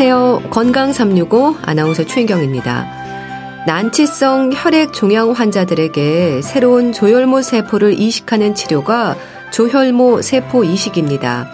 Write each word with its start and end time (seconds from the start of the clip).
안녕하세요. 0.00 0.48
건강 0.48 0.94
365 0.94 1.56
아나운서 1.60 2.06
최인경입니다. 2.06 2.86
난치성 3.66 4.50
혈액 4.54 4.94
종양 4.94 5.32
환자들에게 5.32 6.40
새로운 6.40 6.94
조혈모 6.94 7.42
세포를 7.42 8.00
이식하는 8.00 8.54
치료가 8.54 9.14
조혈모 9.52 10.22
세포 10.22 10.64
이식입니다. 10.64 11.50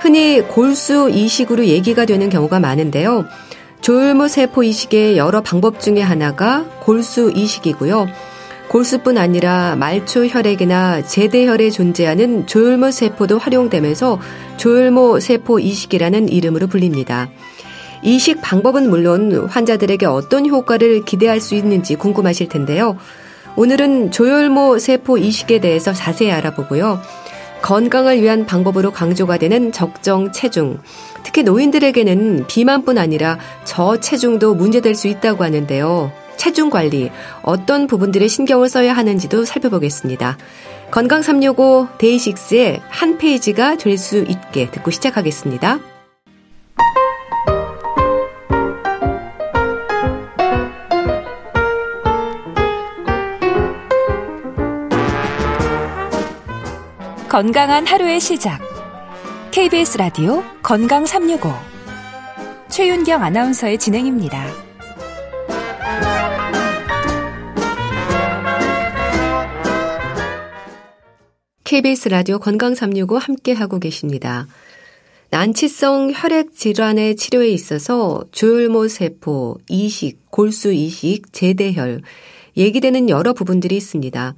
흔히 0.00 0.40
골수 0.40 1.10
이식으로 1.12 1.66
얘기가 1.66 2.06
되는 2.06 2.30
경우가 2.30 2.60
많은데요. 2.60 3.26
조혈모 3.82 4.28
세포 4.28 4.62
이식의 4.62 5.18
여러 5.18 5.42
방법 5.42 5.78
중에 5.78 6.00
하나가 6.00 6.64
골수 6.80 7.32
이식이고요. 7.36 8.06
골수뿐 8.68 9.18
아니라 9.18 9.76
말초 9.76 10.28
혈액이나 10.28 11.02
제대혈에 11.02 11.68
존재하는 11.68 12.46
조혈모 12.46 12.90
세포도 12.90 13.36
활용되면서 13.36 14.18
조혈모 14.56 15.20
세포 15.20 15.58
이식이라는 15.58 16.30
이름으로 16.30 16.68
불립니다. 16.68 17.28
이식 18.02 18.40
방법은 18.42 18.90
물론 18.90 19.46
환자들에게 19.48 20.06
어떤 20.06 20.46
효과를 20.46 21.04
기대할 21.04 21.40
수 21.40 21.54
있는지 21.54 21.94
궁금하실 21.94 22.48
텐데요. 22.48 22.96
오늘은 23.56 24.10
조혈모 24.10 24.78
세포 24.78 25.18
이식에 25.18 25.60
대해서 25.60 25.92
자세히 25.92 26.32
알아보고요. 26.32 27.00
건강을 27.62 28.20
위한 28.20 28.44
방법으로 28.44 28.90
강조가 28.90 29.38
되는 29.38 29.70
적정 29.70 30.32
체중. 30.32 30.80
특히 31.22 31.44
노인들에게는 31.44 32.46
비만뿐 32.48 32.98
아니라 32.98 33.38
저체중도 33.64 34.54
문제될 34.54 34.94
수 34.96 35.06
있다고 35.06 35.44
하는데요. 35.44 36.10
체중 36.36 36.70
관리, 36.70 37.10
어떤 37.42 37.86
부분들에 37.86 38.26
신경을 38.26 38.68
써야 38.68 38.94
하는지도 38.94 39.44
살펴보겠습니다. 39.44 40.38
건강 40.90 41.22
365 41.22 41.86
데이식스의 41.98 42.80
한 42.88 43.16
페이지가 43.16 43.76
될 43.76 43.96
수 43.96 44.18
있게 44.18 44.70
듣고 44.72 44.90
시작하겠습니다. 44.90 45.91
건강한 57.32 57.86
하루의 57.86 58.20
시작. 58.20 58.60
KBS 59.52 59.96
라디오 59.96 60.42
건강 60.62 61.06
365. 61.06 61.48
최윤경 62.68 63.22
아나운서의 63.22 63.78
진행입니다. 63.78 64.46
KBS 71.64 72.10
라디오 72.10 72.38
건강 72.38 72.74
365 72.74 73.16
함께 73.16 73.54
하고 73.54 73.78
계십니다. 73.78 74.46
난치성 75.30 76.12
혈액 76.14 76.54
질환의 76.54 77.16
치료에 77.16 77.48
있어서 77.48 78.24
조혈모 78.32 78.88
세포, 78.88 79.56
이식, 79.70 80.30
골수 80.30 80.74
이식, 80.74 81.32
제대혈 81.32 82.02
얘기되는 82.58 83.08
여러 83.08 83.32
부분들이 83.32 83.78
있습니다. 83.78 84.34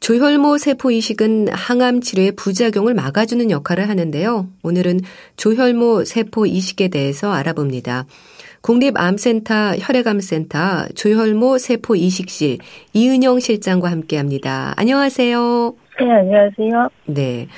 조혈모 0.00 0.58
세포 0.58 0.90
이식은 0.90 1.48
항암 1.50 2.00
치료의 2.00 2.32
부작용을 2.32 2.94
막아주는 2.94 3.50
역할을 3.50 3.88
하는데요. 3.88 4.48
오늘은 4.62 5.00
조혈모 5.36 6.04
세포 6.04 6.46
이식에 6.46 6.88
대해서 6.88 7.32
알아봅니다. 7.32 8.06
국립암센터 8.60 9.76
혈액암센터 9.78 10.88
조혈모 10.94 11.58
세포 11.58 11.94
이식실 11.96 12.58
이은영 12.92 13.40
실장과 13.40 13.90
함께 13.90 14.16
합니다. 14.16 14.74
안녕하세요. 14.76 15.74
네, 16.00 16.12
안녕하세요. 16.12 16.88
네. 17.06 17.48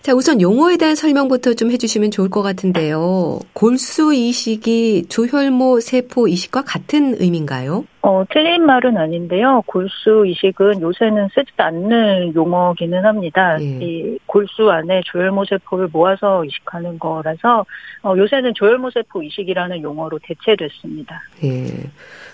자, 0.00 0.14
우선 0.14 0.40
용어에 0.40 0.76
대한 0.76 0.94
설명부터 0.94 1.54
좀 1.54 1.70
해주시면 1.70 2.10
좋을 2.10 2.28
것 2.28 2.42
같은데요. 2.42 3.40
골수 3.52 4.14
이식이 4.14 5.06
조혈모 5.08 5.80
세포 5.80 6.28
이식과 6.28 6.62
같은 6.62 7.16
의미인가요? 7.20 7.84
어, 8.06 8.22
틀린 8.30 8.66
말은 8.66 8.98
아닌데요. 8.98 9.62
골수 9.64 10.26
이식은 10.26 10.82
요새는 10.82 11.28
쓰지 11.34 11.52
않는 11.56 12.34
용어기는 12.34 13.02
합니다. 13.02 13.56
예. 13.58 13.64
이 13.64 14.18
골수 14.26 14.70
안에 14.70 15.00
조혈모 15.06 15.46
세포를 15.46 15.88
모아서 15.90 16.44
이식하는 16.44 16.98
거라서 16.98 17.64
어, 18.02 18.14
요새는 18.14 18.52
조혈모 18.56 18.90
세포 18.90 19.22
이식이라는 19.22 19.80
용어로 19.80 20.18
대체됐습니다. 20.22 21.18
예. 21.44 21.64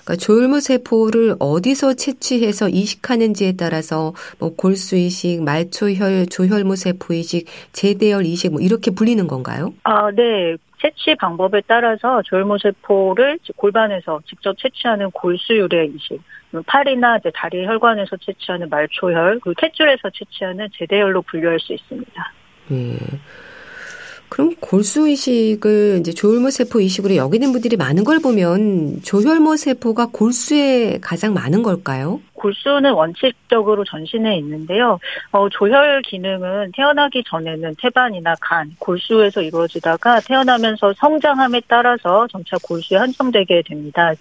그러니까 0.03 0.17
조혈모 0.19 0.59
세포를 0.59 1.37
어디서 1.39 1.95
채취해서 1.95 2.69
이식하는지에 2.69 3.53
따라서 3.57 4.13
뭐 4.41 4.53
골수 4.57 4.97
이식, 4.97 5.41
말초혈, 5.45 6.27
조혈모 6.27 6.75
세포 6.75 7.15
이식, 7.15 7.47
제대혈 7.71 8.27
이식 8.27 8.51
뭐 8.51 8.61
이렇게 8.61 8.91
불리는 8.91 9.25
건가요? 9.29 9.73
아, 9.85 10.11
네. 10.11 10.57
채취 10.81 11.15
방법에 11.17 11.63
따라서 11.67 12.23
조혈모세포를 12.23 13.39
골반에서 13.57 14.21
직접 14.27 14.57
채취하는 14.59 15.11
골수유래 15.11 15.87
이식, 15.87 16.21
팔이나 16.67 17.19
이제 17.19 17.31
다리 17.35 17.65
혈관에서 17.67 18.17
채취하는 18.17 18.69
말초혈, 18.69 19.41
그리고 19.41 19.61
탯줄에서 19.61 20.13
채취하는 20.13 20.69
제대혈로 20.73 21.23
분류할 21.23 21.61
수 21.61 21.73
있습니다. 21.75 22.33
예. 22.73 22.97
그럼 24.31 24.55
골수 24.61 25.09
이식을 25.09 25.99
이제 26.01 26.13
조혈모 26.13 26.51
세포 26.51 26.81
이식으로 26.81 27.17
여기는 27.17 27.51
분들이 27.53 27.77
많은 27.77 28.05
걸 28.05 28.21
보면 28.21 29.03
조혈모 29.03 29.57
세포가 29.57 30.11
골수에 30.13 30.99
가장 31.03 31.35
많은 31.35 31.65
걸까요? 31.65 32.21
골수는 32.35 32.93
원칙적으로 32.93 33.85
전신에 33.85 34.39
있는데요. 34.39 34.99
어, 35.33 35.49
조혈 35.51 36.03
기능은 36.03 36.73
태어나기 36.75 37.23
전에는 37.27 37.75
태반이나 37.83 38.35
간, 38.41 38.71
골수에서 38.79 39.43
이루어지다가 39.43 40.21
태어나면서 40.21 40.95
성장함에 40.97 41.63
따라서 41.69 42.27
점차 42.29 42.57
골수에 42.63 42.99
한정되게 42.99 43.63
됩니다. 43.67 44.13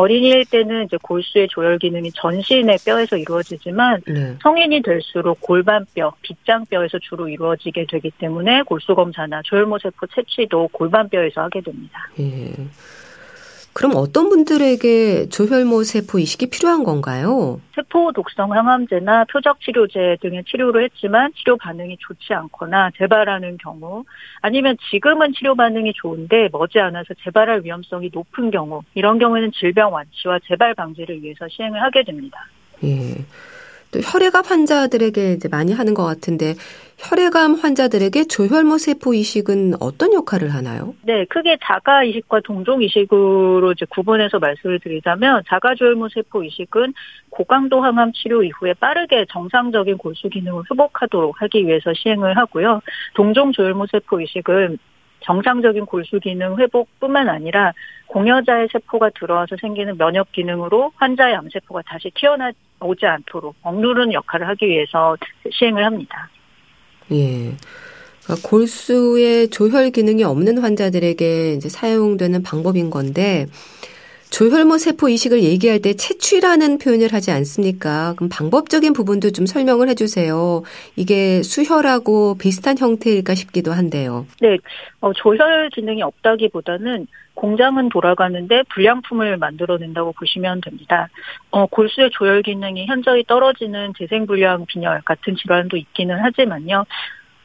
어린이일 0.00 0.46
때는 0.46 0.84
이제 0.84 0.96
골수의 1.02 1.48
조혈 1.48 1.78
기능이 1.78 2.10
전신의 2.12 2.78
뼈에서 2.84 3.16
이루어지지만 3.16 4.00
네. 4.06 4.36
성인이 4.42 4.82
될수록 4.82 5.40
골반뼈, 5.40 6.14
빗장뼈에서 6.22 6.98
주로 7.00 7.28
이루어지게 7.28 7.86
되기 7.88 8.10
때문에 8.18 8.62
골수 8.62 8.94
검사나 8.94 9.42
조혈모세포 9.44 10.06
채취도 10.06 10.68
골반뼈에서 10.72 11.42
하게 11.42 11.60
됩니다. 11.60 12.08
예. 12.18 12.52
그럼 13.72 13.92
어떤 13.94 14.28
분들에게 14.28 15.28
조혈모 15.28 15.84
세포 15.84 16.18
이식이 16.18 16.50
필요한 16.50 16.82
건가요? 16.82 17.60
세포 17.74 18.10
독성 18.12 18.52
항암제나 18.52 19.26
표적 19.26 19.60
치료제 19.60 20.16
등의 20.20 20.44
치료를 20.44 20.84
했지만 20.84 21.32
치료 21.36 21.56
반응이 21.56 21.96
좋지 22.00 22.34
않거나 22.34 22.90
재발하는 22.98 23.58
경우 23.58 24.04
아니면 24.40 24.76
지금은 24.90 25.32
치료 25.34 25.54
반응이 25.54 25.92
좋은데 25.94 26.48
머지않아서 26.50 27.14
재발할 27.22 27.62
위험성이 27.64 28.10
높은 28.12 28.50
경우 28.50 28.82
이런 28.94 29.18
경우에는 29.18 29.52
질병 29.52 29.92
완치와 29.92 30.40
재발 30.48 30.74
방지를 30.74 31.22
위해서 31.22 31.46
시행을 31.48 31.80
하게 31.80 32.02
됩니다. 32.02 32.46
예. 32.82 33.24
또 33.92 34.00
혈액암 34.00 34.44
환자들에게 34.46 35.32
이제 35.32 35.48
많이 35.48 35.72
하는 35.72 35.94
것 35.94 36.04
같은데 36.04 36.54
혈액암 36.98 37.54
환자들에게 37.54 38.24
조혈모 38.24 38.78
세포 38.78 39.14
이식은 39.14 39.74
어떤 39.80 40.12
역할을 40.12 40.52
하나요? 40.52 40.94
네, 41.02 41.24
크게 41.24 41.56
자가 41.62 42.04
이식과 42.04 42.40
동종 42.44 42.82
이식으로 42.82 43.72
이제 43.72 43.86
구분해서 43.88 44.38
말씀을 44.38 44.78
드리자면 44.80 45.42
자가 45.48 45.74
조혈모 45.74 46.10
세포 46.10 46.44
이식은 46.44 46.92
고강도 47.30 47.82
항암 47.82 48.12
치료 48.12 48.42
이후에 48.42 48.74
빠르게 48.74 49.24
정상적인 49.30 49.96
골수 49.96 50.28
기능을 50.28 50.64
회복하도록 50.70 51.40
하기 51.40 51.66
위해서 51.66 51.92
시행을 51.94 52.36
하고요. 52.36 52.82
동종 53.14 53.52
조혈모 53.52 53.86
세포 53.90 54.20
이식은 54.20 54.78
정상적인 55.30 55.86
골수 55.86 56.18
기능 56.18 56.58
회복뿐만 56.58 57.28
아니라 57.28 57.72
공여자의 58.08 58.68
세포가 58.72 59.10
들어와서 59.10 59.54
생기는 59.60 59.96
면역 59.96 60.32
기능으로 60.32 60.90
환자의 60.96 61.36
암세포가 61.36 61.82
다시 61.86 62.10
튀어나오지 62.16 63.06
않도록 63.06 63.54
억누르는 63.62 64.12
역할을 64.12 64.48
하기 64.48 64.66
위해서 64.66 65.16
시행을 65.52 65.84
합니다. 65.84 66.28
예. 67.12 67.54
그러니까 68.24 68.48
골수의 68.48 69.50
조혈 69.50 69.90
기능이 69.90 70.24
없는 70.24 70.58
환자들에게 70.58 71.52
이제 71.52 71.68
사용되는 71.68 72.42
방법인 72.42 72.90
건데 72.90 73.46
조혈모 74.30 74.78
세포 74.78 75.08
이식을 75.08 75.42
얘기할 75.42 75.80
때 75.80 75.94
채취라는 75.94 76.78
표현을 76.78 77.12
하지 77.12 77.30
않습니까? 77.32 78.14
그럼 78.16 78.28
방법적인 78.30 78.92
부분도 78.92 79.32
좀 79.32 79.44
설명을 79.44 79.88
해주세요. 79.88 80.62
이게 80.96 81.42
수혈하고 81.42 82.38
비슷한 82.38 82.78
형태일까 82.78 83.34
싶기도 83.34 83.72
한데요. 83.72 84.26
네, 84.40 84.56
어, 85.00 85.12
조혈 85.12 85.70
기능이 85.70 86.02
없다기보다는 86.02 87.06
공장은 87.34 87.88
돌아가는데 87.88 88.62
불량품을 88.68 89.38
만들어낸다고 89.38 90.12
보시면 90.12 90.60
됩니다. 90.60 91.08
어, 91.50 91.66
골수의 91.66 92.10
조혈 92.12 92.42
기능이 92.42 92.86
현저히 92.86 93.24
떨어지는 93.24 93.94
재생불량 93.98 94.66
빈혈 94.66 95.02
같은 95.04 95.36
질환도 95.36 95.76
있기는 95.76 96.18
하지만요. 96.18 96.84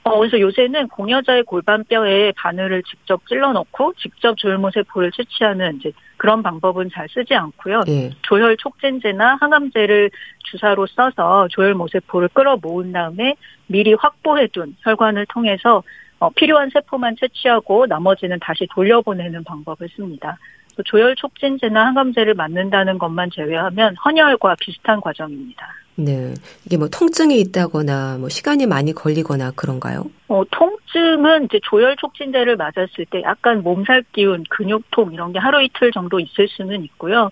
어, 0.05 0.19
그래서 0.19 0.39
요새는 0.39 0.87
공여자의 0.89 1.43
골반뼈에 1.43 2.31
바늘을 2.33 2.83
직접 2.83 3.25
찔러 3.27 3.53
넣고 3.53 3.93
직접 3.97 4.37
조혈모 4.37 4.69
세포를 4.69 5.11
채취하는 5.11 5.77
이제 5.77 5.91
그런 6.17 6.43
방법은 6.43 6.91
잘 6.93 7.09
쓰지 7.09 7.33
않고요. 7.33 7.81
예. 7.87 8.11
조혈 8.21 8.55
촉진제나 8.57 9.37
항암제를 9.41 10.11
주사로 10.43 10.85
써서 10.85 11.47
조혈 11.49 11.73
모세포를 11.73 12.29
끌어 12.33 12.55
모은 12.61 12.91
다음에 12.91 13.35
미리 13.65 13.95
확보해둔 13.95 14.75
혈관을 14.81 15.25
통해서 15.25 15.81
어, 16.19 16.29
필요한 16.29 16.69
세포만 16.69 17.15
채취하고 17.19 17.87
나머지는 17.87 18.37
다시 18.39 18.67
돌려보내는 18.75 19.43
방법을 19.43 19.89
씁니다. 19.95 20.37
조혈 20.85 21.15
촉진제나 21.15 21.87
항암제를 21.87 22.35
맞는다는 22.35 22.99
것만 22.99 23.31
제외하면 23.31 23.95
헌혈과 24.05 24.57
비슷한 24.59 25.01
과정입니다. 25.01 25.67
네. 25.95 26.33
이게 26.65 26.77
뭐 26.77 26.87
통증이 26.89 27.39
있다거나 27.39 28.17
뭐 28.19 28.29
시간이 28.29 28.65
많이 28.65 28.93
걸리거나 28.93 29.51
그런가요? 29.51 30.05
어, 30.27 30.43
통증은 30.51 31.45
이제 31.45 31.59
조혈 31.63 31.95
촉진제를 31.97 32.57
맞았을 32.57 33.05
때 33.09 33.21
약간 33.23 33.63
몸살 33.63 34.03
기운, 34.11 34.43
근육통 34.49 35.13
이런 35.13 35.31
게 35.31 35.39
하루 35.39 35.61
이틀 35.63 35.91
정도 35.91 36.19
있을 36.19 36.47
수는 36.49 36.83
있고요. 36.83 37.29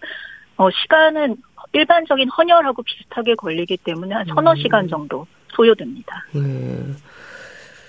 어, 0.57 0.69
시간은 0.71 1.37
일반적인 1.73 2.29
헌혈하고 2.29 2.83
비슷하게 2.83 3.35
걸리기 3.35 3.77
때문에 3.77 4.13
한 4.13 4.25
서너 4.27 4.51
음. 4.51 4.57
시간 4.57 4.87
정도 4.87 5.25
소요됩니다. 5.49 6.25
네. 6.33 6.41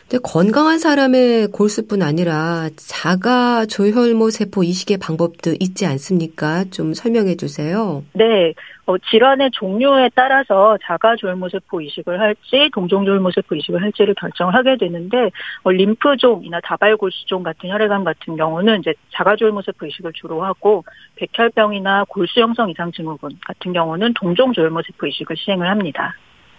근데 0.09 0.21
건강한 0.23 0.79
사람의 0.79 1.49
골수뿐 1.49 2.03
아니라 2.03 2.69
자가 2.77 3.65
조혈모 3.67 4.31
세포 4.31 4.63
이식의 4.63 4.99
방법도 4.99 5.55
있지 5.61 5.87
않습니까? 5.87 6.65
좀 6.71 6.93
설명해 6.93 7.37
주세요. 7.37 8.05
네. 8.13 8.53
어, 8.87 8.99
질환의 8.99 9.51
종류에 9.53 10.11
따라서 10.15 10.77
자가 10.85 11.17
조혈모 11.17 11.49
세포 11.49 11.81
이식을 11.81 12.21
할지 12.21 12.71
동종 12.75 13.07
조혈모 13.07 13.31
세포 13.31 13.55
이식을 13.55 13.81
할지를 13.81 14.15
결정을 14.15 14.55
하게 14.55 14.77
되는데 14.77 15.31
어, 15.63 15.71
림프종이나 15.71 16.61
다발골수종 16.61 17.43
같은 17.43 17.71
혈액암 17.71 18.05
같은 18.05 18.37
경우는 18.37 18.81
이제 18.81 18.93
자가 19.15 19.37
조혈모 19.37 19.63
세포 19.63 19.87
이식을 19.87 20.13
주로 20.15 20.45
하고 20.45 20.85
백혈병이나 21.17 22.05
골수 22.11 22.41
형성 22.41 22.69
이상 22.69 22.93
증후군 22.93 23.39
같은 23.47 23.73
경우는 23.73 24.13
동종 24.21 24.53
조혈모 24.53 24.83
세포 24.83 25.07
이식을 25.07 25.35
시행을 25.39 25.67
합니다. 25.67 26.15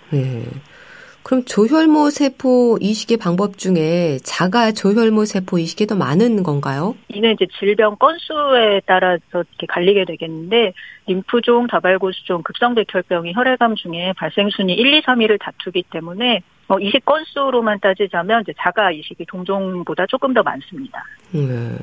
네. 0.09 0.43
그럼 1.25 1.43
조혈모 1.43 2.11
세포 2.11 2.77
이식의 2.79 3.17
방법 3.17 3.57
중에 3.57 4.19
자가 4.23 4.71
조혈모 4.71 5.25
세포 5.25 5.57
이식이 5.57 5.87
더 5.87 5.95
많은 5.95 6.43
건가요? 6.43 6.95
이는 7.07 7.33
이제 7.33 7.47
질병 7.57 7.95
건수에 7.95 8.81
따라서 8.85 9.23
이렇게 9.33 9.65
갈리게 9.67 10.05
되겠는데 10.05 10.73
림프종, 11.07 11.65
다발고수종, 11.65 12.43
급성백혈병이 12.43 13.33
혈액암 13.33 13.73
중에 13.73 14.13
발생 14.15 14.51
순위 14.51 14.73
1, 14.73 14.93
2, 14.93 15.01
3위를 15.01 15.39
다투기 15.41 15.85
때문에 15.89 16.43
어, 16.67 16.77
이식 16.79 17.03
건수로만 17.05 17.79
따지자면 17.79 18.41
이제 18.43 18.53
자가 18.59 18.91
이식이 18.91 19.25
동종보다 19.25 20.05
조금 20.05 20.31
더 20.31 20.43
많습니다. 20.43 21.03
네. 21.31 21.75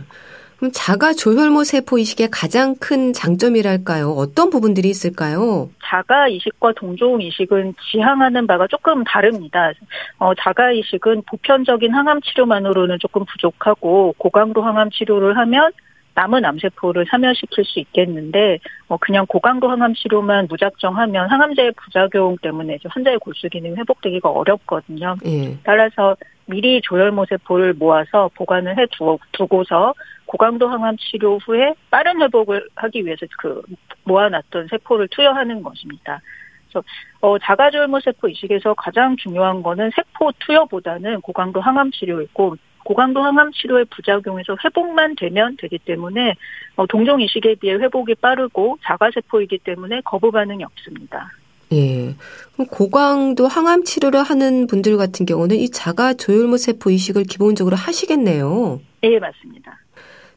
그럼 0.62 0.70
자가 0.72 1.12
조혈모 1.12 1.64
세포 1.64 1.98
이식의 1.98 2.28
가장 2.30 2.76
큰 2.76 3.12
장점이랄까요? 3.12 4.10
어떤 4.10 4.48
부분들이 4.48 4.90
있을까요? 4.90 5.68
자가 5.84 6.28
이식과 6.28 6.74
동종 6.76 7.20
이식은 7.20 7.74
지향하는 7.90 8.46
바가 8.46 8.68
조금 8.68 9.02
다릅니다. 9.02 9.72
어, 10.18 10.32
자가 10.36 10.70
이식은 10.70 11.22
보편적인 11.26 11.92
항암 11.92 12.20
치료만으로는 12.20 12.98
조금 13.00 13.24
부족하고 13.24 14.14
고강도 14.18 14.62
항암 14.62 14.90
치료를 14.90 15.36
하면 15.36 15.72
남은 16.14 16.44
암세포를 16.44 17.06
사멸시킬 17.10 17.64
수 17.64 17.80
있겠는데 17.80 18.60
어, 18.86 18.96
그냥 18.98 19.26
고강도 19.26 19.68
항암 19.68 19.94
치료만 19.94 20.46
무작정 20.48 20.96
하면 20.96 21.28
항암제의 21.28 21.72
부작용 21.72 22.36
때문에 22.40 22.78
환자의 22.88 23.18
골수 23.18 23.48
기능이 23.48 23.74
회복되기가 23.78 24.30
어렵거든요. 24.30 25.16
예. 25.26 25.58
따라서 25.64 26.16
미리 26.52 26.82
조혈 26.82 27.12
모 27.12 27.24
세포를 27.24 27.72
모아서 27.72 28.28
보관을 28.34 28.76
해 28.76 28.86
두고서 29.32 29.94
고강도 30.26 30.68
항암 30.68 30.98
치료 30.98 31.38
후에 31.38 31.72
빠른 31.90 32.20
회복을 32.20 32.68
하기 32.76 33.06
위해서 33.06 33.24
그 33.38 33.62
모아놨던 34.04 34.68
세포를 34.68 35.08
투여하는 35.08 35.62
것입니다. 35.62 36.20
그래서 36.68 36.84
어, 37.22 37.38
자가조혈모 37.38 38.00
세포 38.00 38.28
이식에서 38.28 38.74
가장 38.74 39.16
중요한 39.16 39.62
거는 39.62 39.90
세포 39.96 40.30
투여보다는 40.40 41.22
고강도 41.22 41.60
항암 41.60 41.90
치료이고 41.92 42.56
고강도 42.84 43.22
항암 43.22 43.52
치료의 43.52 43.86
부작용에서 43.86 44.56
회복만 44.62 45.16
되면 45.16 45.56
되기 45.58 45.78
때문에 45.78 46.34
어, 46.76 46.86
동종 46.86 47.22
이식에 47.22 47.54
비해 47.54 47.74
회복이 47.76 48.16
빠르고 48.16 48.78
자가세포이기 48.82 49.58
때문에 49.58 50.02
거부 50.02 50.30
반응이 50.30 50.64
없습니다. 50.64 51.30
예. 51.72 52.14
그럼 52.52 52.66
고강도 52.68 53.48
항암 53.48 53.84
치료를 53.84 54.22
하는 54.22 54.66
분들 54.66 54.96
같은 54.96 55.26
경우는 55.26 55.56
이 55.56 55.70
자가 55.70 56.14
조혈모 56.14 56.58
세포 56.58 56.90
이식을 56.90 57.24
기본적으로 57.24 57.76
하시겠네요. 57.76 58.80
네, 59.00 59.18
맞습니다. 59.18 59.78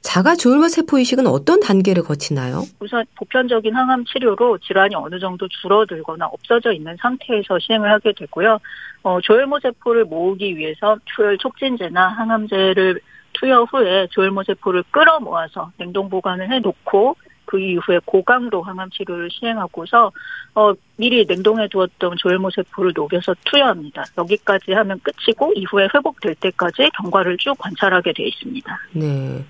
자가 0.02 0.36
조혈모 0.36 0.68
세포 0.68 1.00
이식은 1.00 1.26
어떤 1.26 1.60
단계를 1.60 2.04
거치나요? 2.04 2.62
우선 2.80 3.04
보편적인 3.16 3.76
항암 3.76 4.06
치료로 4.06 4.60
질환이 4.60 4.94
어느 4.96 5.20
정도 5.20 5.48
줄어들거나 5.48 6.28
없어져 6.28 6.72
있는 6.72 6.96
상태에서 7.02 7.58
시행을 7.60 7.92
하게 7.92 8.14
되고요. 8.14 8.60
어, 9.02 9.20
조혈모 9.22 9.60
세포를 9.60 10.06
모으기 10.06 10.56
위해서 10.58 10.98
조혈 11.06 11.40
촉진제나 11.40 12.08
항암제를 12.10 13.02
투여 13.34 13.64
후에 13.64 14.08
조혈모 14.12 14.44
세포를 14.44 14.84
끌어 14.92 15.20
모아서 15.20 15.72
냉동 15.78 16.10
보관을 16.10 16.52
해 16.52 16.60
놓고 16.60 17.16
그 17.46 17.60
이후에 17.60 18.00
고강도 18.06 18.62
항암 18.62 18.90
치료를 18.92 19.30
시행하고서 19.32 20.12
어, 20.56 20.74
미리 20.98 21.26
냉동해 21.26 21.68
두었던 21.68 22.16
조혈모 22.18 22.50
세포를 22.52 22.94
녹여서 22.96 23.36
투여합니다. 23.46 24.06
여기까지 24.18 24.72
하면 24.74 25.00
끝이고 25.04 25.54
이후에 25.56 25.88
회복될 25.94 26.36
때까지 26.36 26.90
경과를 27.02 27.38
쭉 27.38 27.56
관찰하게 27.58 28.14
돼 28.14 28.24
있습니다. 28.24 28.80
네. 28.94 29.44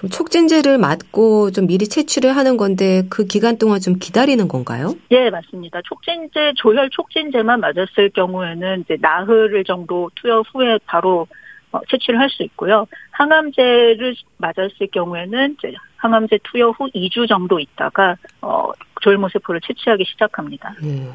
그럼 0.00 0.10
촉진제를 0.10 0.78
맞고 0.78 1.50
좀 1.50 1.66
미리 1.66 1.86
채취를 1.86 2.34
하는 2.34 2.56
건데 2.56 3.02
그 3.10 3.26
기간 3.26 3.58
동안 3.58 3.80
좀 3.80 3.96
기다리는 3.98 4.48
건가요? 4.48 4.94
네, 5.10 5.28
맞습니다. 5.28 5.82
촉진제, 5.82 6.54
조혈 6.56 6.88
촉진제만 6.90 7.60
맞았을 7.60 8.08
경우에는 8.14 8.80
이제 8.80 8.96
나흘 8.98 9.62
정도 9.64 10.10
투여 10.14 10.42
후에 10.52 10.78
바로 10.86 11.22
어, 11.22 11.39
채취를 11.88 12.18
할 12.18 12.30
수 12.30 12.42
있고요. 12.44 12.86
항암제를 13.10 14.14
맞았을 14.38 14.88
경우에는 14.92 15.56
항암제 15.96 16.38
투여 16.44 16.70
후 16.70 16.88
2주 16.94 17.28
정도 17.28 17.58
있다가 17.58 18.16
어, 18.40 18.70
조혈모세포를 19.02 19.60
채취하기 19.62 20.04
시작합니다. 20.06 20.74
네. 20.82 21.08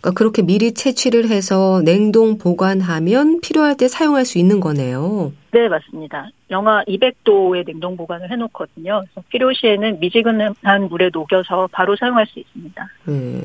그러니까 0.00 0.10
그렇게 0.16 0.42
미리 0.42 0.72
채취를 0.74 1.28
해서 1.28 1.82
냉동 1.84 2.38
보관하면 2.38 3.40
필요할 3.40 3.76
때 3.76 3.88
사용할 3.88 4.24
수 4.24 4.38
있는 4.38 4.60
거네요. 4.60 5.32
네, 5.52 5.68
맞습니다. 5.68 6.28
영하 6.50 6.82
200도의 6.84 7.66
냉동 7.66 7.96
보관을 7.96 8.30
해놓거든요. 8.30 9.04
필요시에는 9.28 10.00
미지근한 10.00 10.88
물에 10.88 11.10
녹여서 11.12 11.68
바로 11.72 11.96
사용할 11.96 12.26
수 12.26 12.38
있습니다. 12.38 12.88
네. 13.06 13.42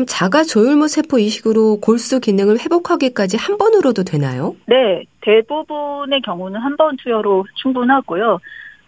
그럼 0.00 0.06
자가 0.06 0.44
조혈모 0.44 0.86
세포 0.86 1.18
이식으로 1.18 1.80
골수 1.80 2.20
기능을 2.20 2.58
회복하기까지 2.58 3.36
한 3.36 3.58
번으로도 3.58 4.02
되나요? 4.04 4.56
네, 4.64 5.04
대부분의 5.20 6.22
경우는 6.22 6.58
한 6.58 6.74
번 6.78 6.96
투여로 6.96 7.44
충분하고요. 7.56 8.38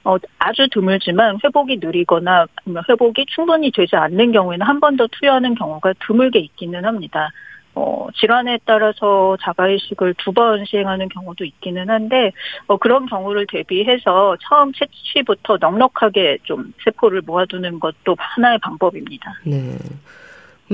어, 0.04 0.16
아주 0.38 0.66
드물지만 0.72 1.38
회복이 1.44 1.80
느리거나 1.82 2.46
회복이 2.88 3.26
충분히 3.28 3.70
되지 3.70 3.94
않는 3.94 4.32
경우에는 4.32 4.64
한 4.66 4.80
번 4.80 4.96
더 4.96 5.06
투여하는 5.12 5.54
경우가 5.54 5.92
드물게 6.06 6.38
있기는 6.38 6.82
합니다. 6.86 7.28
어, 7.74 8.06
질환에 8.14 8.58
따라서 8.64 9.36
자가이식을 9.42 10.14
두 10.16 10.32
번 10.32 10.64
시행하는 10.64 11.10
경우도 11.10 11.44
있기는 11.44 11.90
한데, 11.90 12.32
어, 12.68 12.78
그런 12.78 13.04
경우를 13.04 13.46
대비해서 13.48 14.34
처음 14.40 14.72
채취부터 14.72 15.58
넉넉하게 15.60 16.38
좀 16.44 16.72
세포를 16.84 17.20
모아두는 17.26 17.80
것도 17.80 18.16
하나의 18.18 18.58
방법입니다. 18.60 19.34
네. 19.44 19.76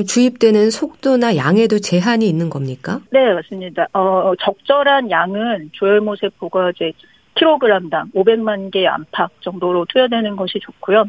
주입되는 0.05 0.71
속도나 0.71 1.37
양에도 1.37 1.79
제한이 1.79 2.29
있는 2.29 2.51
겁니까? 2.51 3.01
네, 3.11 3.33
맞습니다. 3.33 3.87
어, 3.93 4.33
적절한 4.41 5.11
양은 5.11 5.71
조혈모 5.73 6.17
세포가 6.17 6.71
이제 6.71 6.93
킬로그램당 7.35 8.11
500만 8.15 8.71
개 8.71 8.87
안팎 8.87 9.31
정도로 9.43 9.87
투여되는 9.89 10.37
것이 10.37 10.59
좋고요. 10.61 11.05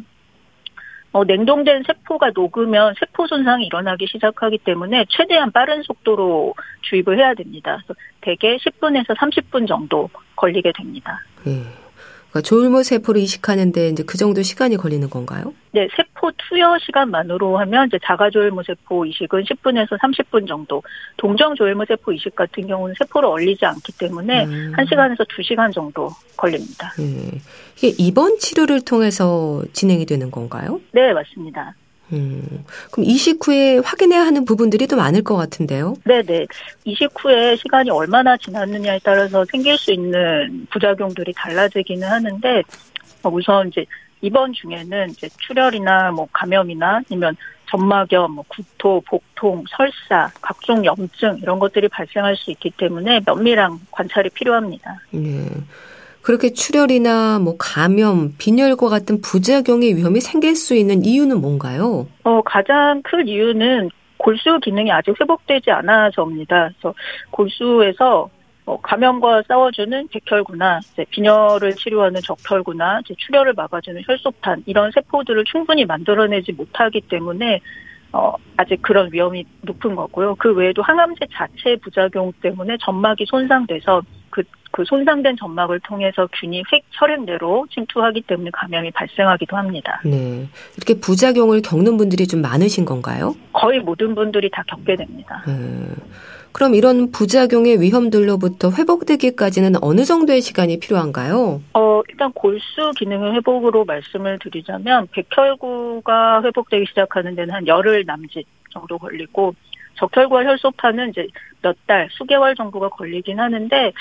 어, 1.12 1.24
냉동된 1.24 1.84
세포가 1.88 2.31
녹으면 2.36 2.93
세포 3.00 3.25
손상이 3.25 3.65
일어나기 3.65 4.05
시작하기 4.08 4.60
때문에 4.60 5.05
최대한 5.10 5.51
빠른 5.51 5.81
속도로 5.81 6.53
주입을 6.81 7.17
해야 7.17 7.34
됩니다. 7.34 7.81
대개 8.22 8.58
10분에서 8.58 9.15
30분 9.15 9.67
정도 9.67 10.10
걸리게 10.36 10.72
됩니다. 10.77 11.19
네. 11.43 11.63
그러니까 12.30 12.42
조울모 12.42 12.84
세포를 12.84 13.22
이식하는데 13.22 13.90
이제 13.90 14.04
그 14.04 14.18
정도 14.18 14.42
시간이 14.42 14.78
걸리는 14.78 15.10
건가요? 15.10 15.54
네, 15.72 15.88
세포 15.96 16.32
투여 16.32 16.78
시간만으로 16.80 17.58
하면 17.58 17.88
이제 17.88 17.98
자가 18.04 18.30
조혈모 18.30 18.64
세포 18.64 19.06
이식은 19.06 19.44
10분에서 19.44 19.98
30분 20.00 20.48
정도, 20.48 20.82
동정 21.18 21.56
조혈모 21.56 21.86
세포 21.86 22.12
이식 22.12 22.36
같은 22.36 22.68
경우는 22.68 22.96
세포를 23.00 23.30
얼리지 23.30 23.66
않기 23.66 23.98
때문에 23.98 24.46
음. 24.46 24.74
1시간에서 24.78 25.28
2시간 25.28 25.74
정도 25.74 26.10
걸립니다. 26.38 26.94
네. 26.98 27.40
이게 27.78 27.96
입원 27.98 28.38
치료를 28.38 28.82
통해서 28.82 29.64
진행이 29.74 30.06
되는 30.06 30.30
건가요? 30.30 30.80
네, 30.92 31.14
맞습니다. 31.14 31.76
음, 32.12 32.66
그럼 32.92 33.06
이식 33.06 33.46
후에 33.46 33.80
확인해야 33.80 34.22
하는 34.22 34.46
부분들이 34.46 34.88
또 34.88 34.96
많을 34.96 35.24
것 35.24 35.36
같은데요? 35.36 35.96
네네. 36.06 36.48
이식 36.86 37.12
후에 37.16 37.56
시간이 37.56 37.89
얼마나 37.92 38.36
지났느냐에 38.38 39.00
따라서 39.04 39.46
생길 39.46 39.78
수 39.78 39.92
있는 39.92 40.68
부작용들이 40.72 41.34
달라지기는 41.36 42.08
하는데, 42.08 42.63
어, 43.24 43.30
우선 43.30 43.68
이제 43.70 43.86
이번 44.22 44.54
중에는 44.54 45.12
이제 45.12 45.30
출혈이나 45.48 46.12
뭐 46.12 46.28
감염이나 46.34 47.01
아니면 47.10 47.36
점막염, 47.70 48.32
뭐 48.32 48.44
구토, 48.48 49.01
복통, 49.08 49.63
설사, 49.70 50.32
각종 50.42 50.84
염증 50.84 51.38
이런 51.42 51.60
것들이 51.60 51.88
발생할 51.88 52.36
수 52.36 52.51
있기 52.51 52.72
때문에 52.72 53.22
면밀한 53.25 53.80
관찰이 53.92 54.30
필요합니다. 54.32 55.00
네. 55.12 55.48
그렇게 56.30 56.54
출혈이나 56.54 57.40
뭐 57.40 57.56
감염, 57.58 58.36
빈혈과 58.38 58.88
같은 58.88 59.20
부작용의 59.20 59.96
위험이 59.96 60.22
생길 60.22 60.56
수 60.56 60.76
있는 60.76 61.04
이유는 61.04 61.42
뭔가요? 61.42 62.06
어, 62.22 62.42
가장 62.44 63.02
큰 63.02 63.28
이유는 63.28 63.90
골수 64.18 64.60
기능이 64.60 64.92
아직 64.92 65.20
회복되지 65.20 65.72
않아서입니다. 65.72 66.70
그래서 66.70 66.94
골수에서 67.32 68.30
어, 68.68 68.80
감염과 68.80 69.42
싸워주는 69.48 70.08
백혈구나, 70.10 70.82
빈혈을 71.10 71.74
치료하는 71.74 72.22
적혈구나, 72.22 73.02
출혈을 73.18 73.54
막아주는 73.54 74.00
혈소판 74.06 74.66
이런 74.68 74.92
세포들을 74.92 75.46
충분히 75.46 75.84
만들어내지 75.86 76.52
못하기 76.52 77.02
때문에 77.10 77.60
어, 78.12 78.34
아직 78.58 78.82
그런 78.82 79.12
위험이 79.12 79.46
높은 79.62 79.96
거고요. 79.96 80.36
그 80.36 80.54
외에도 80.54 80.82
항암제 80.82 81.28
자체 81.34 81.75
부작용 81.78 82.32
때문에 82.42 82.78
점막이 82.82 83.25
손상돼서 83.28 84.01
그, 84.30 84.44
그 84.72 84.84
손상된 84.86 85.38
점막을 85.38 85.80
통해서 85.82 86.28
균이 86.39 86.63
획 86.72 86.84
혈액 86.92 87.24
내로 87.25 87.68
침투하기 87.72 88.22
때문에 88.22 88.50
감염이 88.51 88.92
발생하기도 88.92 89.56
합니다. 89.56 90.01
네. 90.04 90.48
이렇게 90.78 91.00
부작용을 91.00 91.62
겪는 91.62 91.98
분들이 91.98 92.28
좀 92.28 92.42
많으신 92.42 92.86
건가요? 92.86 93.36
거의 93.54 93.80
모든 93.80 94.16
분들이 94.16 94.50
다 94.50 94.63
겪게 94.68 94.96
됩니다. 94.96 95.44
음. 95.48 95.96
그럼 96.51 96.75
이런 96.75 97.12
부작용의 97.12 97.82
위험들로부터 97.82 98.72
회복되기까지는 98.72 99.75
어느 99.82 100.03
정도의 100.03 100.41
시간이 100.41 100.79
필요한가요? 100.79 101.62
어, 101.74 102.01
일단 102.10 102.32
골수 102.34 102.91
기능의 102.98 103.34
회복으로 103.36 103.86
말씀을 103.86 104.39
드리자면 104.39 105.08
백혈구가 105.12 106.44
회복되기 106.44 106.86
시작하는 106.88 107.36
데는 107.36 107.53
한 107.53 107.68
열흘 107.68 108.03
남짓 108.06 108.46
정도 108.72 108.98
걸리고 108.98 109.53
적혈구와 109.96 110.46
혈소판은 110.46 111.10
이제 111.10 111.27
몇 111.62 111.75
달, 111.86 112.08
수개월 112.12 112.56
정도가 112.56 112.89
걸리긴 112.89 113.39
하는데 113.39 113.91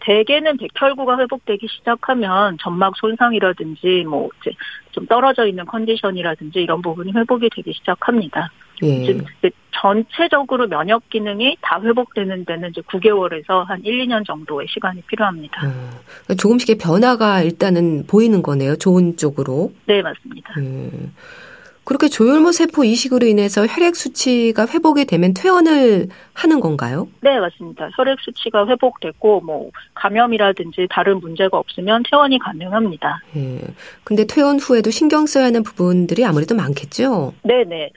대개는 0.00 0.56
백혈구가 0.56 1.18
회복되기 1.18 1.66
시작하면 1.68 2.56
점막 2.60 2.96
손상이라든지 2.96 4.04
뭐 4.08 4.28
이제 4.40 4.52
좀 4.92 5.06
떨어져 5.06 5.46
있는 5.46 5.66
컨디션이라든지 5.66 6.60
이런 6.60 6.80
부분이 6.80 7.12
회복이 7.12 7.50
되기 7.54 7.72
시작합니다. 7.72 8.50
예. 8.82 9.06
즉 9.06 9.52
전체적으로 9.80 10.66
면역 10.66 11.08
기능이 11.08 11.56
다 11.60 11.80
회복되는 11.80 12.44
데는 12.44 12.70
이제 12.70 12.80
9개월에서 12.82 13.64
한 13.64 13.80
1, 13.84 14.06
2년 14.06 14.26
정도의 14.26 14.66
시간이 14.68 15.02
필요합니다. 15.02 15.66
음, 15.66 16.36
조금씩의 16.36 16.78
변화가 16.78 17.42
일단은 17.42 18.06
보이는 18.06 18.42
거네요. 18.42 18.76
좋은 18.76 19.16
쪽으로. 19.16 19.72
네, 19.86 20.02
맞습니다. 20.02 20.54
음. 20.58 21.14
그렇게 21.88 22.08
조혈모 22.08 22.52
세포 22.52 22.84
이식으로 22.84 23.26
인해서 23.26 23.66
혈액 23.66 23.96
수치가 23.96 24.66
회복이 24.66 25.06
되면 25.06 25.32
퇴원을 25.32 26.08
하는 26.34 26.60
건가요? 26.60 27.08
네, 27.22 27.40
맞습니다. 27.40 27.88
혈액 27.96 28.18
수치가 28.20 28.66
회복됐고 28.66 29.40
뭐 29.40 29.70
감염이라든지 29.94 30.86
다른 30.90 31.18
문제가 31.18 31.56
없으면 31.56 32.02
퇴원이 32.10 32.40
가능합니다. 32.40 33.22
예. 33.36 33.60
근데 34.04 34.26
퇴원 34.26 34.58
후에도 34.58 34.90
신경 34.90 35.24
써야 35.24 35.46
하는 35.46 35.62
부분들이 35.62 36.26
아무래도 36.26 36.54
많겠죠? 36.54 37.32
네, 37.42 37.64
네. 37.64 37.90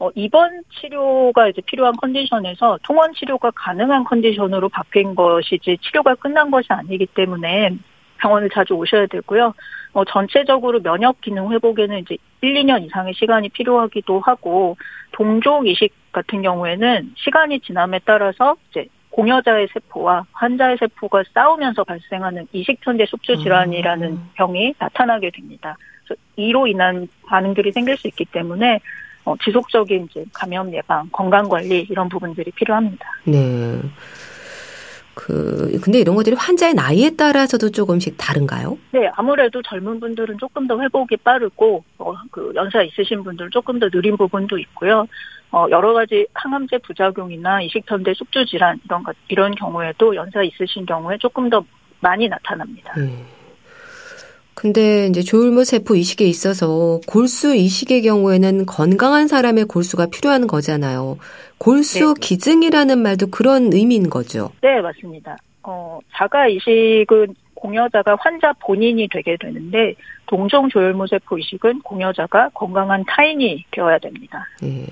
어, 0.00 0.10
입원 0.14 0.62
치료가 0.70 1.48
이제 1.48 1.60
필요한 1.62 1.94
컨디션에서 1.96 2.78
통원 2.84 3.12
치료가 3.14 3.50
가능한 3.50 4.04
컨디션으로 4.04 4.68
바뀐 4.68 5.14
것이지 5.14 5.78
치료가 5.82 6.14
끝난 6.14 6.50
것이 6.50 6.68
아니기 6.70 7.06
때문에 7.06 7.76
병원을 8.18 8.50
자주 8.50 8.74
오셔야 8.74 9.06
되고요. 9.06 9.54
어, 9.92 10.04
전체적으로 10.04 10.80
면역 10.80 11.20
기능 11.20 11.50
회복에는 11.50 11.98
이제 12.00 12.16
1, 12.42 12.54
2년 12.54 12.84
이상의 12.84 13.14
시간이 13.14 13.48
필요하기도 13.48 14.20
하고 14.20 14.76
동종 15.12 15.66
이식 15.66 15.92
같은 16.12 16.42
경우에는 16.42 17.14
시간이 17.16 17.60
지남에 17.60 18.00
따라서 18.04 18.56
이제 18.70 18.86
공여자의 19.10 19.68
세포와 19.72 20.26
환자의 20.32 20.76
세포가 20.78 21.24
싸우면서 21.34 21.82
발생하는 21.82 22.46
이식천재 22.52 23.06
숙주 23.06 23.38
질환이라는 23.38 24.08
음. 24.08 24.30
병이 24.34 24.74
나타나게 24.78 25.30
됩니다. 25.30 25.76
그래서 26.04 26.20
이로 26.36 26.68
인한 26.68 27.08
반응들이 27.26 27.72
생길 27.72 27.96
수 27.96 28.06
있기 28.06 28.26
때문에 28.26 28.80
어, 29.24 29.34
지속적인 29.42 30.08
이제 30.10 30.24
감염 30.32 30.72
예방, 30.72 31.08
건강 31.12 31.48
관리 31.48 31.86
이런 31.90 32.08
부분들이 32.08 32.50
필요합니다. 32.52 33.06
네. 33.24 33.80
그 35.18 35.78
근데 35.82 35.98
이런 35.98 36.14
것들이 36.14 36.36
환자의 36.36 36.74
나이에 36.74 37.10
따라서도 37.16 37.70
조금씩 37.70 38.14
다른가요? 38.16 38.78
네, 38.92 39.10
아무래도 39.16 39.60
젊은 39.62 39.98
분들은 39.98 40.38
조금 40.38 40.68
더 40.68 40.80
회복이 40.80 41.16
빠르고 41.18 41.82
어, 41.98 42.14
그 42.30 42.52
연세 42.54 42.84
있으신 42.84 43.24
분들 43.24 43.50
조금 43.50 43.80
더 43.80 43.90
느린 43.90 44.16
부분도 44.16 44.58
있고요. 44.58 45.08
어, 45.50 45.66
여러 45.70 45.92
가지 45.92 46.26
항암제 46.34 46.78
부작용이나 46.78 47.62
이식전대 47.62 48.14
숙주 48.14 48.46
질환 48.46 48.78
이런 48.84 49.02
것 49.02 49.16
이런 49.26 49.54
경우에도 49.56 50.14
연세 50.14 50.44
있으신 50.44 50.86
경우에 50.86 51.18
조금 51.18 51.50
더 51.50 51.64
많이 52.00 52.28
나타납니다. 52.28 52.94
음. 52.98 53.37
근데 54.60 55.06
이제 55.06 55.22
조울모 55.22 55.62
세포 55.62 55.94
이식에 55.94 56.24
있어서 56.24 56.98
골수 57.06 57.54
이식의 57.54 58.02
경우에는 58.02 58.66
건강한 58.66 59.28
사람의 59.28 59.66
골수가 59.66 60.06
필요한 60.06 60.48
거잖아요. 60.48 61.16
골수 61.58 62.14
네. 62.14 62.20
기증이라는 62.20 62.98
말도 62.98 63.28
그런 63.28 63.72
의미인 63.72 64.10
거죠. 64.10 64.50
네, 64.60 64.80
맞습니다. 64.80 65.36
어, 65.62 66.00
자가 66.12 66.48
이식은 66.48 67.36
공여자가 67.54 68.16
환자 68.18 68.52
본인이 68.54 69.06
되게 69.08 69.36
되는데 69.36 69.94
동종 70.26 70.68
조혈모 70.68 71.06
세포 71.06 71.38
이식은 71.38 71.82
공여자가 71.82 72.48
건강한 72.52 73.04
타인이 73.06 73.64
되어야 73.70 73.98
됩니다. 73.98 74.44
네. 74.60 74.84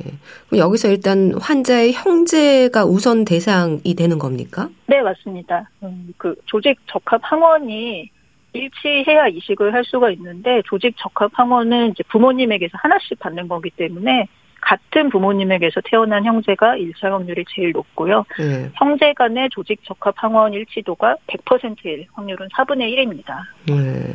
그럼 0.48 0.60
여기서 0.60 0.88
일단 0.90 1.34
환자의 1.40 1.92
형제가 1.92 2.84
우선 2.84 3.24
대상이 3.24 3.96
되는 3.96 4.20
겁니까? 4.20 4.68
네, 4.86 5.02
맞습니다. 5.02 5.68
음, 5.82 6.14
그 6.16 6.36
조직 6.46 6.78
적합 6.86 7.20
항원이 7.24 8.14
일치해야 8.56 9.28
이식을 9.28 9.72
할 9.72 9.84
수가 9.84 10.10
있는데 10.10 10.62
조직 10.66 10.94
적합 10.98 11.30
항원은 11.34 11.90
이제 11.90 12.02
부모님에게서 12.08 12.72
하나씩 12.74 13.18
받는 13.18 13.48
거기 13.48 13.70
때문에 13.70 14.26
같은 14.60 15.10
부모님에게서 15.10 15.80
태어난 15.84 16.24
형제가 16.24 16.76
일치 16.76 17.06
확률이 17.06 17.44
제일 17.54 17.72
높고요. 17.72 18.24
네. 18.38 18.70
형제 18.74 19.12
간의 19.12 19.48
조직 19.50 19.80
적합 19.84 20.14
항원 20.16 20.52
일치도가 20.52 21.16
100%일 21.28 22.06
확률은 22.12 22.48
4분의 22.48 22.92
1입니다. 22.92 23.36
네. 23.68 24.14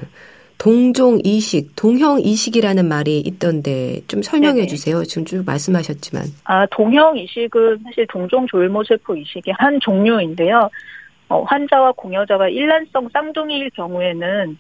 동종 0.58 1.20
이식, 1.24 1.76
동형 1.76 2.20
이식이라는 2.22 2.88
말이 2.88 3.20
있던데 3.20 4.02
좀 4.08 4.22
설명해 4.22 4.54
네네. 4.54 4.68
주세요. 4.68 5.04
지금 5.04 5.26
쭉 5.26 5.44
말씀하셨지만. 5.44 6.24
아, 6.44 6.68
동형 6.68 7.18
이식은 7.18 7.80
사실 7.84 8.06
동종 8.08 8.46
조혈모세포 8.46 9.16
이식의 9.16 9.56
한 9.58 9.80
종류인데요. 9.80 10.70
어, 11.32 11.44
환자와 11.44 11.94
공여자가 11.94 12.50
일란성 12.50 13.08
쌍둥이일 13.14 13.70
경우에는 13.70 14.58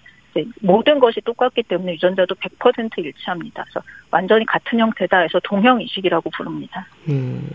모든 0.61 0.99
것이 0.99 1.19
똑같기 1.19 1.63
때문에 1.63 1.93
유전자도 1.95 2.33
100% 2.35 2.97
일치합니다. 2.99 3.63
그래서 3.63 3.85
완전히 4.09 4.45
같은 4.45 4.79
형태다 4.79 5.17
해서 5.19 5.41
동형 5.43 5.81
이식이라고 5.81 6.29
부릅니다. 6.29 6.87
음. 7.09 7.49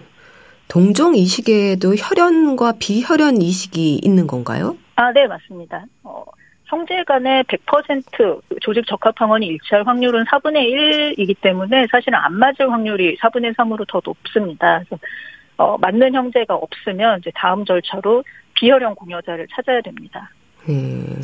동종 0.69 1.15
이식에도 1.15 1.95
혈연과 1.95 2.75
비혈연 2.79 3.41
이식이 3.41 4.01
있는 4.05 4.27
건가요? 4.27 4.77
아, 4.97 5.11
네, 5.13 5.27
맞습니다. 5.27 5.87
어, 6.03 6.23
형제 6.65 7.03
간의 7.05 7.45
100% 7.45 8.43
조직 8.61 8.85
적합 8.87 9.19
항원이 9.19 9.47
일치할 9.47 9.87
확률은 9.87 10.25
4분의 10.25 11.17
1이기 11.17 11.37
때문에 11.41 11.87
사실은 11.91 12.19
안 12.19 12.35
맞을 12.35 12.71
확률이 12.71 13.17
4분의 13.17 13.55
3으로 13.55 13.89
더 13.89 14.03
높습니다. 14.05 14.83
그래서 14.85 14.99
어, 15.57 15.77
맞는 15.79 16.15
형제가 16.15 16.55
없으면 16.55 17.21
이제 17.21 17.31
다음 17.35 17.65
절차로 17.65 18.23
비혈형 18.55 18.95
공여자를 18.95 19.47
찾아야 19.55 19.81
됩니다. 19.81 20.31
음. 20.69 21.21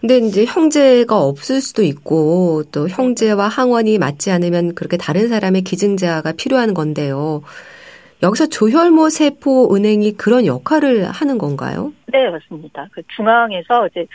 근데 0.00 0.16
이제 0.18 0.46
형제가 0.46 1.18
없을 1.18 1.60
수도 1.60 1.82
있고 1.82 2.62
또 2.72 2.88
형제와 2.88 3.48
항원이 3.48 3.98
맞지 3.98 4.30
않으면 4.30 4.74
그렇게 4.74 4.96
다른 4.96 5.28
사람의 5.28 5.62
기증자가 5.62 6.32
필요한 6.32 6.72
건데요. 6.72 7.42
여기서 8.22 8.48
조혈모 8.48 9.10
세포 9.10 9.74
은행이 9.74 10.12
그런 10.12 10.46
역할을 10.46 11.10
하는 11.10 11.38
건가요? 11.38 11.92
네, 12.06 12.28
맞습니다. 12.30 12.86
그 12.92 13.02
중앙에서 13.14 13.86
이제 13.88 14.06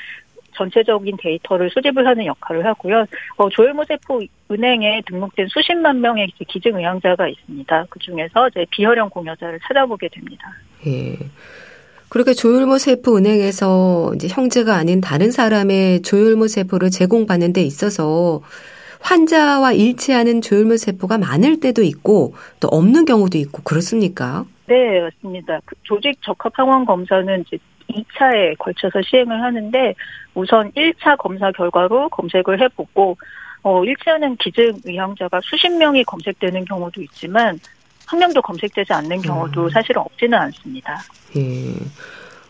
전체적인 0.55 1.17
데이터를 1.21 1.69
수집을 1.69 2.05
하는 2.05 2.25
역할을 2.25 2.65
하고요. 2.65 3.05
어, 3.37 3.49
조혈모세포 3.49 4.21
은행에 4.51 5.01
등록된 5.07 5.47
수십만 5.49 6.01
명의 6.01 6.27
기증 6.47 6.77
의향자가 6.77 7.27
있습니다. 7.27 7.85
그 7.89 7.99
중에서 7.99 8.47
이제 8.49 8.65
비혈형 8.71 9.09
공여자를 9.09 9.59
찾아보게 9.67 10.09
됩니다. 10.09 10.51
예. 10.87 11.17
그렇게 12.09 12.33
조혈모 12.33 12.77
세포 12.77 13.17
은행에서 13.17 14.13
이제 14.15 14.27
형제가 14.29 14.75
아닌 14.75 15.01
다른 15.01 15.31
사람의 15.31 16.01
조혈모 16.03 16.47
세포를 16.47 16.89
제공받는 16.89 17.53
데 17.53 17.61
있어서 17.61 18.41
환자와 19.01 19.73
일치하는 19.73 20.41
조혈모 20.41 20.77
세포가 20.77 21.17
많을 21.17 21.59
때도 21.59 21.83
있고 21.83 22.33
또 22.59 22.67
없는 22.69 23.05
경우도 23.05 23.37
있고 23.37 23.61
그렇습니까? 23.63 24.45
네, 24.67 25.01
맞습니다. 25.01 25.59
그 25.65 25.75
조직 25.83 26.19
적합 26.23 26.57
항원 26.57 26.85
검사는 26.85 27.43
이제 27.45 27.57
2차에 27.95 28.57
걸쳐서 28.57 29.01
시행을 29.01 29.41
하는데 29.41 29.95
우선 30.33 30.71
1차 30.71 31.17
검사 31.17 31.51
결과로 31.51 32.09
검색을 32.09 32.61
해보고 32.61 33.17
어, 33.63 33.83
일치하는 33.83 34.35
기증 34.37 34.73
의향자가 34.83 35.41
수십 35.43 35.69
명이 35.69 36.03
검색되는 36.03 36.65
경우도 36.65 37.01
있지만 37.01 37.59
한 38.05 38.19
명도 38.19 38.41
검색되지 38.41 38.93
않는 38.93 39.21
경우도 39.21 39.63
음. 39.63 39.69
사실은 39.69 40.01
없지는 40.01 40.37
않습니다. 40.37 40.99
예. 41.35 41.73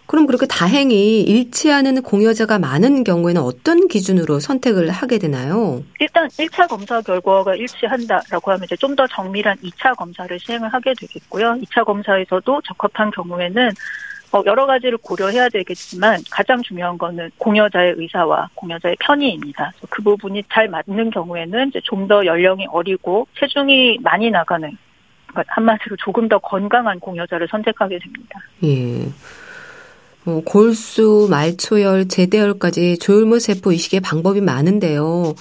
그럼 0.07 0.27
그렇게 0.27 0.45
다행히 0.45 1.21
일치하는 1.21 2.01
공여자가 2.03 2.59
많은 2.59 3.03
경우에는 3.03 3.41
어떤 3.41 3.87
기준으로 3.87 4.39
선택을 4.39 4.91
하게 4.91 5.17
되나요? 5.17 5.83
일단 5.99 6.27
1차 6.27 6.67
검사 6.67 7.01
결과가 7.01 7.55
일치한다라고 7.55 8.51
하면 8.51 8.63
이제 8.65 8.75
좀 8.75 8.95
더 8.95 9.07
정밀한 9.07 9.57
2차 9.57 9.95
검사를 9.97 10.39
시행을 10.39 10.69
하게 10.69 10.93
되겠고요. 10.97 11.57
2차 11.63 11.83
검사에서도 11.83 12.61
적합한 12.61 13.11
경우에는 13.11 13.67
어, 13.67 13.71
여러 14.45 14.65
가지를 14.65 14.97
고려해야 14.97 15.49
되겠지만 15.49 16.21
가장 16.31 16.61
중요한 16.61 16.97
거는 16.97 17.29
공여자의 17.37 17.95
의사와 17.97 18.49
공여자의 18.55 18.97
편의입니다. 18.99 19.71
그 19.89 20.01
부분이 20.01 20.43
잘 20.51 20.67
맞는 20.67 21.09
경우에는 21.11 21.71
좀 21.83 22.07
더 22.07 22.23
연령이 22.23 22.67
어리고 22.67 23.27
체중이 23.39 23.99
많이 24.03 24.29
나가는 24.29 24.77
한마디로 25.47 25.95
조금 25.97 26.27
더 26.27 26.37
건강한 26.37 26.99
공여자를 26.99 27.47
선택하게 27.49 27.97
됩니다. 27.99 28.39
예. 28.63 29.07
어, 30.25 30.41
골수, 30.45 31.27
말초열, 31.29 32.07
제대열까지 32.07 32.97
조혈모 32.99 33.39
세포 33.39 33.71
이식의 33.71 34.01
방법이 34.01 34.41
많은데요. 34.41 35.35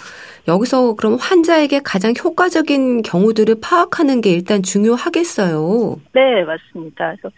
여기서 0.46 0.94
그럼 0.96 1.16
환자에게 1.18 1.80
가장 1.82 2.12
효과적인 2.22 3.02
경우들을 3.02 3.56
파악하는 3.62 4.20
게 4.20 4.30
일단 4.30 4.62
중요하겠어요. 4.62 5.96
네, 6.12 6.44
맞습니다. 6.44 7.14
그래서 7.16 7.34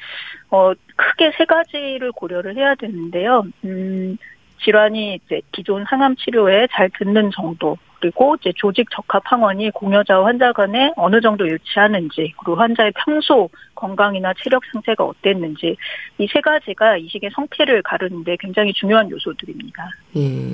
어, 0.50 0.72
크게 0.96 1.32
세 1.38 1.44
가지를 1.44 2.10
고려를 2.12 2.56
해야 2.56 2.74
되는데요. 2.74 3.44
음, 3.64 4.16
질환이 4.64 5.20
이제 5.24 5.40
기존 5.52 5.84
항암 5.84 6.16
치료에 6.16 6.66
잘 6.72 6.90
듣는 6.98 7.30
정도, 7.30 7.76
그리고 8.00 8.36
이제 8.40 8.52
조직 8.56 8.88
적합 8.90 9.22
항원이 9.24 9.70
공여자와 9.70 10.26
환자 10.26 10.52
간에 10.52 10.92
어느 10.96 11.20
정도 11.20 11.46
일치하는지, 11.46 12.34
그리고 12.38 12.54
환자의 12.54 12.92
평소 13.04 13.48
건강이나 13.74 14.32
체력 14.42 14.62
상태가 14.72 15.04
어땠는지, 15.04 15.76
이 16.18 16.26
세 16.36 16.40
가지가 16.40 16.98
이식의 16.98 17.30
성패를 17.34 17.82
가르는데 17.82 18.36
굉장히 18.38 18.72
중요한 18.72 19.10
요소들입니다. 19.10 19.90
예. 20.16 20.52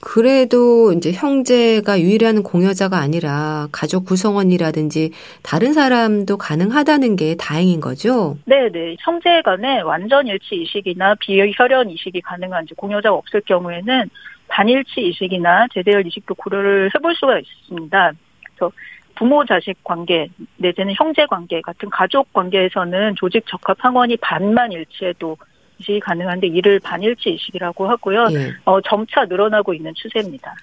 그래도 0.00 0.92
이제 0.92 1.12
형제가 1.12 1.98
유일한 1.98 2.42
공여자가 2.42 2.98
아니라 2.98 3.68
가족 3.72 4.04
구성원이라든지 4.04 5.12
다른 5.42 5.72
사람도 5.72 6.36
가능하다는 6.36 7.16
게 7.16 7.36
다행인 7.36 7.80
거죠? 7.80 8.36
네, 8.44 8.68
네. 8.70 8.96
형제 9.00 9.40
간에 9.40 9.80
완전 9.80 10.26
일치 10.26 10.56
이식이나 10.56 11.14
비혈연 11.20 11.88
이식이 11.88 12.20
가능한 12.20 12.66
지 12.66 12.74
공여자가 12.74 13.14
없을 13.16 13.40
경우에는 13.46 14.10
반일치 14.48 15.00
이식이나 15.00 15.66
제대열 15.72 16.06
이식도 16.06 16.34
고려를 16.34 16.90
해볼 16.94 17.14
수가 17.14 17.38
있습니다. 17.38 18.12
그래서 18.44 18.72
부모 19.14 19.44
자식 19.44 19.82
관계 19.84 20.28
내지는 20.56 20.94
형제 20.96 21.26
관계 21.26 21.60
같은 21.60 21.88
가족 21.90 22.32
관계에서는 22.32 23.14
조직 23.16 23.44
적합 23.46 23.76
항원이 23.80 24.16
반만 24.18 24.72
일치해도 24.72 25.36
이식이 25.78 26.00
가능한데 26.00 26.48
이를 26.48 26.80
반일치 26.80 27.30
이식이라고 27.30 27.88
하고요. 27.88 28.26
예. 28.32 28.52
어, 28.64 28.80
점차 28.80 29.24
늘어나고 29.24 29.74
있는 29.74 29.92
추세입니다. 29.94 30.54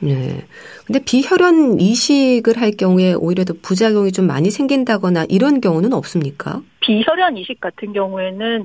네. 0.00 0.46
근데 0.86 0.98
비혈연 1.04 1.78
이식을 1.78 2.58
할 2.58 2.72
경우에 2.72 3.12
오히려 3.12 3.44
더 3.44 3.54
부작용이 3.60 4.12
좀 4.12 4.26
많이 4.26 4.50
생긴다거나 4.50 5.26
이런 5.28 5.60
경우는 5.60 5.92
없습니까? 5.92 6.62
비혈연 6.80 7.36
이식 7.36 7.60
같은 7.60 7.92
경우에는 7.92 8.64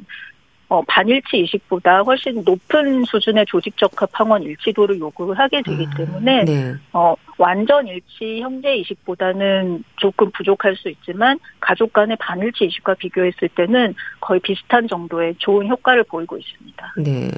어, 0.67 0.81
반일치 0.87 1.37
이식보다 1.41 2.01
훨씬 2.01 2.43
높은 2.43 3.03
수준의 3.05 3.45
조직 3.47 3.77
적합 3.77 4.09
항원 4.13 4.43
일치도를 4.43 4.99
요구하게 4.99 5.61
되기 5.61 5.87
아, 5.91 5.95
때문에 5.95 6.45
네. 6.45 6.73
어, 6.91 7.13
완전 7.37 7.87
일치 7.87 8.41
형제 8.41 8.75
이식보다는 8.77 9.83
조금 9.97 10.31
부족할 10.31 10.75
수 10.75 10.89
있지만 10.89 11.37
가족 11.59 11.93
간의 11.93 12.17
반일치 12.19 12.65
이식과 12.65 12.95
비교했을 12.95 13.49
때는 13.49 13.93
거의 14.19 14.39
비슷한 14.39 14.87
정도의 14.87 15.35
좋은 15.37 15.67
효과를 15.67 16.03
보이고 16.05 16.37
있습니다. 16.37 16.93
네. 16.97 17.29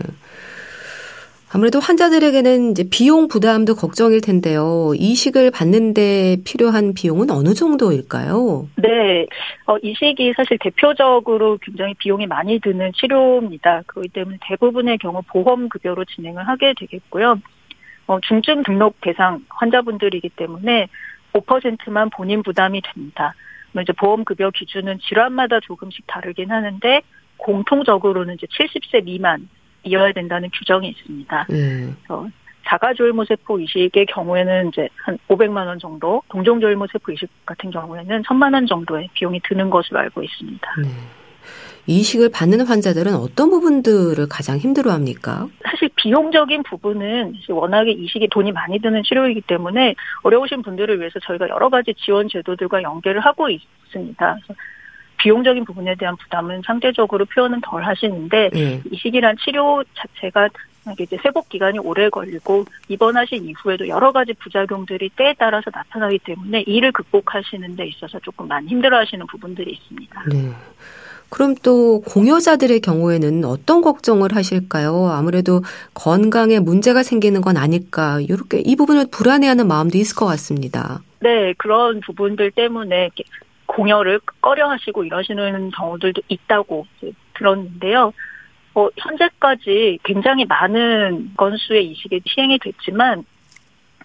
아무래도 1.53 1.79
환자들에게는 1.79 2.71
이제 2.71 2.83
비용 2.91 3.29
부담도 3.29 3.75
걱정일 3.75 4.19
텐데요. 4.19 4.91
이식을 4.95 5.51
받는데 5.51 6.37
필요한 6.45 6.93
비용은 6.93 7.31
어느 7.31 7.53
정도일까요? 7.53 8.67
네. 8.75 9.25
어, 9.65 9.77
이식이 9.81 10.33
사실 10.35 10.57
대표적으로 10.59 11.57
굉장히 11.61 11.93
비용이 11.93 12.27
많이 12.27 12.59
드는 12.59 12.91
치료입니다. 12.93 13.83
그렇기 13.87 14.09
때문에 14.09 14.37
대부분의 14.41 14.97
경우 14.97 15.21
보험급여로 15.25 16.03
진행을 16.03 16.45
하게 16.45 16.73
되겠고요. 16.77 17.39
어, 18.07 18.19
중증 18.21 18.63
등록 18.63 18.99
대상 18.99 19.45
환자분들이기 19.49 20.29
때문에 20.29 20.87
5%만 21.33 22.09
본인 22.09 22.43
부담이 22.43 22.81
됩니다. 22.81 23.33
이제 23.81 23.93
보험급여 23.93 24.51
기준은 24.51 24.99
질환마다 24.99 25.59
조금씩 25.61 26.07
다르긴 26.07 26.51
하는데 26.51 27.01
공통적으로는 27.37 28.35
이제 28.35 28.47
70세 28.47 29.03
미만 29.03 29.47
이어야 29.83 30.11
된다는 30.11 30.49
규정이 30.53 30.89
있습니다. 30.89 31.47
음. 31.51 31.95
그래서 32.01 32.27
자가조혈모세포 32.67 33.59
이식의 33.61 34.07
경우에는 34.07 34.69
이제 34.69 34.89
한 34.97 35.17
500만 35.29 35.67
원 35.67 35.79
정도, 35.79 36.21
동종조혈모세포 36.29 37.13
이식 37.13 37.29
같은 37.45 37.71
경우에는 37.71 38.23
1000만 38.23 38.53
원 38.53 38.67
정도의 38.67 39.09
비용이 39.13 39.39
드는 39.47 39.69
것으로 39.69 39.99
알고 39.99 40.21
있습니다. 40.23 40.75
네. 40.81 40.89
이식을 41.89 42.29
받는 42.33 42.67
환자들은 42.67 43.15
어떤 43.15 43.49
부분들을 43.49 44.27
가장 44.29 44.57
힘들어합니까? 44.57 45.47
사실 45.63 45.89
비용적인 45.95 46.63
부분은 46.63 47.35
워낙에 47.47 47.91
이식이 47.91 48.27
돈이 48.27 48.51
많이 48.51 48.79
드는 48.79 49.03
치료이기 49.03 49.41
때문에 49.41 49.95
어려우신 50.23 50.63
분들을 50.63 50.99
위해서 50.99 51.19
저희가 51.19 51.47
여러 51.47 51.69
가지 51.69 51.93
지원 51.93 52.27
제도들과 52.27 52.83
연계를 52.83 53.21
하고 53.21 53.47
있습니다. 53.49 54.37
비용적인 55.27 55.65
부분에 55.65 55.95
대한 55.95 56.15
부담은 56.15 56.61
상대적으로 56.65 57.25
표현은 57.25 57.59
덜 57.61 57.83
하시는데 57.83 58.49
네. 58.53 58.81
이식이란 58.89 59.35
치료 59.43 59.83
자체가 59.93 60.47
이제 60.97 61.17
회복 61.25 61.49
기간이 61.49 61.79
오래 61.79 62.09
걸리고 62.09 62.63
입원하신 62.87 63.43
이후에도 63.43 63.89
여러 63.89 64.13
가지 64.13 64.33
부작용들이 64.33 65.09
때에 65.17 65.33
따라서 65.37 65.69
나타나기 65.73 66.19
때문에 66.19 66.61
이를 66.61 66.93
극복하시는 66.93 67.75
데 67.75 67.87
있어서 67.87 68.19
조금 68.19 68.47
많이 68.47 68.69
힘들어하시는 68.69 69.27
부분들이 69.27 69.71
있습니다. 69.71 70.23
네. 70.31 70.49
그럼 71.27 71.55
또 71.61 71.99
공여자들의 72.03 72.79
경우에는 72.79 73.43
어떤 73.43 73.81
걱정을 73.81 74.33
하실까요? 74.33 75.07
아무래도 75.07 75.61
건강에 75.93 76.59
문제가 76.59 77.03
생기는 77.03 77.41
건 77.41 77.57
아닐까 77.57 78.21
이렇게 78.21 78.61
이 78.61 78.77
부분을 78.77 79.07
불안해하는 79.11 79.67
마음도 79.67 79.97
있을 79.97 80.15
것 80.15 80.25
같습니다. 80.25 81.01
네, 81.19 81.53
그런 81.57 81.99
부분들 81.99 82.51
때문에 82.51 83.09
공여를 83.67 84.19
꺼려 84.41 84.69
하시고 84.69 85.03
이러시는 85.03 85.71
경우들도 85.71 86.21
있다고 86.27 86.87
들었는데요. 87.35 88.13
어, 88.73 88.89
현재까지 88.97 89.99
굉장히 90.03 90.45
많은 90.45 91.31
건수의 91.35 91.87
이식이 91.91 92.21
시행이 92.25 92.59
됐지만 92.59 93.23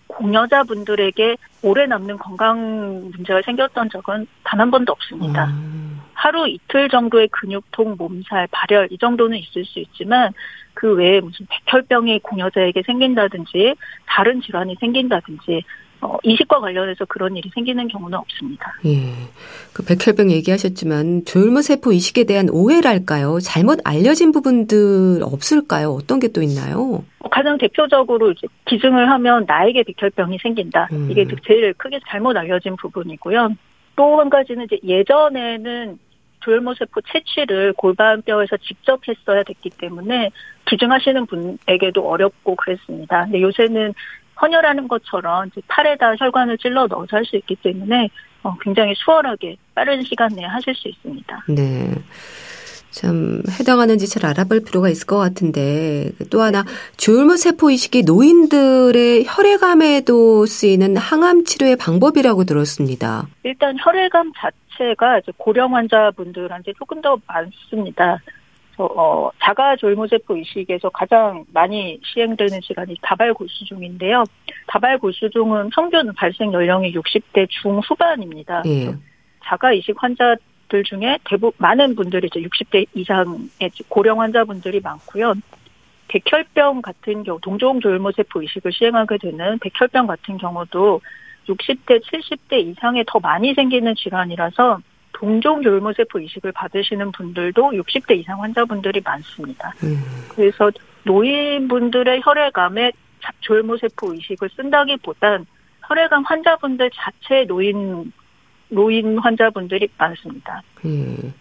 공여자분들에게 0.07 1.37
오래 1.63 1.87
남는 1.87 2.19
건강 2.19 3.11
문제가 3.13 3.41
생겼던 3.43 3.91
적은 3.91 4.27
단 4.45 4.61
한 4.61 4.71
번도 4.71 4.93
없습니다. 4.93 5.47
음. 5.47 6.01
하루 6.15 6.47
이틀 6.49 6.89
정도의 6.89 7.29
근육통, 7.29 7.97
몸살, 7.99 8.47
발열 8.51 8.89
이 8.91 8.99
정도는 8.99 9.39
있을 9.39 9.65
수 9.65 9.81
있지만 9.81 10.33
그 10.75 10.95
외에 10.95 11.21
무슨 11.21 11.47
백혈병이 11.49 12.21
공여자에게 12.21 12.83
생긴다든지 12.87 13.75
다른 14.07 14.41
질환이 14.41 14.77
생긴다든지 14.79 15.63
어, 16.05 16.17
이식과 16.25 16.59
관련해서 16.61 17.05
그런 17.05 17.37
일이 17.37 17.49
생기는 17.55 17.87
경우는 17.87 18.19
없습니다. 18.19 18.75
예. 18.85 19.13
그 19.73 19.85
백혈병 19.85 20.31
얘기하셨지만 20.33 21.25
조혈모 21.25 21.63
세포 21.63 21.93
이식에 21.93 22.25
대한 22.25 22.49
오해랄까요? 22.51 23.39
잘못 23.41 23.79
알려진 23.85 24.33
부분들 24.33 25.21
없을까요? 25.23 25.91
어떤 25.93 26.19
게 26.19 26.29
또 26.33 26.43
있나요? 26.43 27.05
어, 27.21 27.29
가장 27.29 27.57
대표적으로 27.59 28.33
이제 28.33 28.47
기증을 28.67 29.11
하면 29.11 29.45
나에게 29.47 29.85
백혈병이 29.85 30.39
생긴다. 30.43 30.89
음. 30.93 31.09
이게 31.11 31.25
제일 31.47 31.73
크게 31.75 32.01
잘못 32.09 32.37
알려진 32.37 32.75
부분이고요. 32.77 33.51
또 33.95 34.19
한 34.19 34.31
가지는 34.31 34.65
이제 34.65 34.79
예전에는 34.85 35.99
조혈모 36.41 36.75
세포 36.75 37.01
채취를 37.03 37.73
골반뼈에서 37.75 38.57
직접 38.57 39.01
했어야 39.07 39.43
됐기 39.45 39.71
때문에 39.79 40.31
기증하시는 40.67 41.27
분에게도 41.27 42.09
어렵고 42.09 42.57
그랬습니다. 42.57 43.25
근데 43.25 43.43
요새는 43.43 43.95
헌혈하는 44.43 44.89
것처럼 44.89 45.51
팔에다 45.69 46.17
혈관을 46.19 46.59
찔러 46.59 46.87
넣어서 46.89 47.17
할 47.17 47.25
수 47.25 47.37
있기 47.37 47.57
때문에 47.57 48.09
어, 48.43 48.57
굉장히 48.61 48.93
수월하게 48.97 49.57
빠른 49.75 50.03
시간 50.03 50.29
내에 50.35 50.45
하실 50.45 50.75
수 50.75 50.89
있습니다. 50.89 51.45
네. 51.49 51.95
참 52.91 53.43
해당하는지 53.59 54.07
잘 54.07 54.27
알아볼 54.27 54.61
필요가 54.65 54.91
있을 54.91 55.07
것 55.07 55.17
같은데 55.17 56.11
또 56.31 56.43
하나 56.43 56.65
조혈모 56.99 57.37
세포 57.37 57.71
이식이 57.71 58.03
노인들의 58.03 59.25
혈액암에도 59.27 60.45
쓰이는 60.45 60.97
항암 60.99 61.45
치료의 61.45 61.77
방법이라고 61.77 62.45
들었습니다. 62.45 63.27
일단 63.45 63.77
혈액암 63.81 64.33
자체가 64.37 65.21
고령 65.39 65.75
환자분들한테 65.75 66.73
조금 66.79 67.01
더 67.01 67.17
많습니다. 67.27 68.19
어, 68.79 69.31
자가 69.43 69.77
졸모세포 69.77 70.37
이식에서 70.37 70.89
가장 70.91 71.45
많이 71.53 72.01
시행되는 72.05 72.61
질환이 72.61 72.97
다발골수종인데요. 73.03 74.25
다발골수종은 74.69 75.71
평균 75.71 76.13
발생 76.15 76.53
연령이 76.53 76.93
60대 76.93 77.49
중후반입니다. 77.51 78.63
예. 78.67 78.95
자가 79.45 79.73
이식 79.73 79.95
환자들 80.03 80.85
중에 80.85 81.19
대부분 81.25 81.53
많은 81.59 81.95
분들이 81.95 82.29
이제 82.29 82.41
60대 82.41 82.87
이상의 82.95 83.71
고령 83.89 84.21
환자분들이 84.21 84.81
많고요. 84.81 85.35
백혈병 86.09 86.83
같은 86.83 87.23
경우 87.23 87.39
동종 87.41 87.81
졸모세포 87.81 88.43
이식을 88.43 88.73
시행하게 88.73 89.19
되는 89.19 89.59
백혈병 89.59 90.07
같은 90.07 90.37
경우도 90.39 91.01
60대, 91.49 92.03
70대 92.03 92.65
이상에 92.67 93.03
더 93.07 93.19
많이 93.19 93.55
생기는 93.55 93.95
질환이라서 93.95 94.81
동종 95.23 95.63
졸모세포 95.63 96.19
이식을 96.19 96.51
받으시는 96.51 97.13
분들도 97.13 97.71
60대 97.71 98.19
이상 98.19 98.43
환자분들이 98.43 99.01
많습니다. 99.05 99.73
음. 99.85 100.03
그래서 100.29 100.69
노인분들의 101.05 102.23
혈액암에 102.25 102.91
졸모세포 103.43 104.15
이식을 104.15 104.51
쓴다기보단 104.57 105.47
혈액암 105.87 106.25
환자분들 106.25 106.91
자체 106.93 107.45
노인 107.45 108.13
노인 108.69 109.17
환자분들이 109.19 109.89
많습니다. 109.97 110.61
음. 110.85 111.33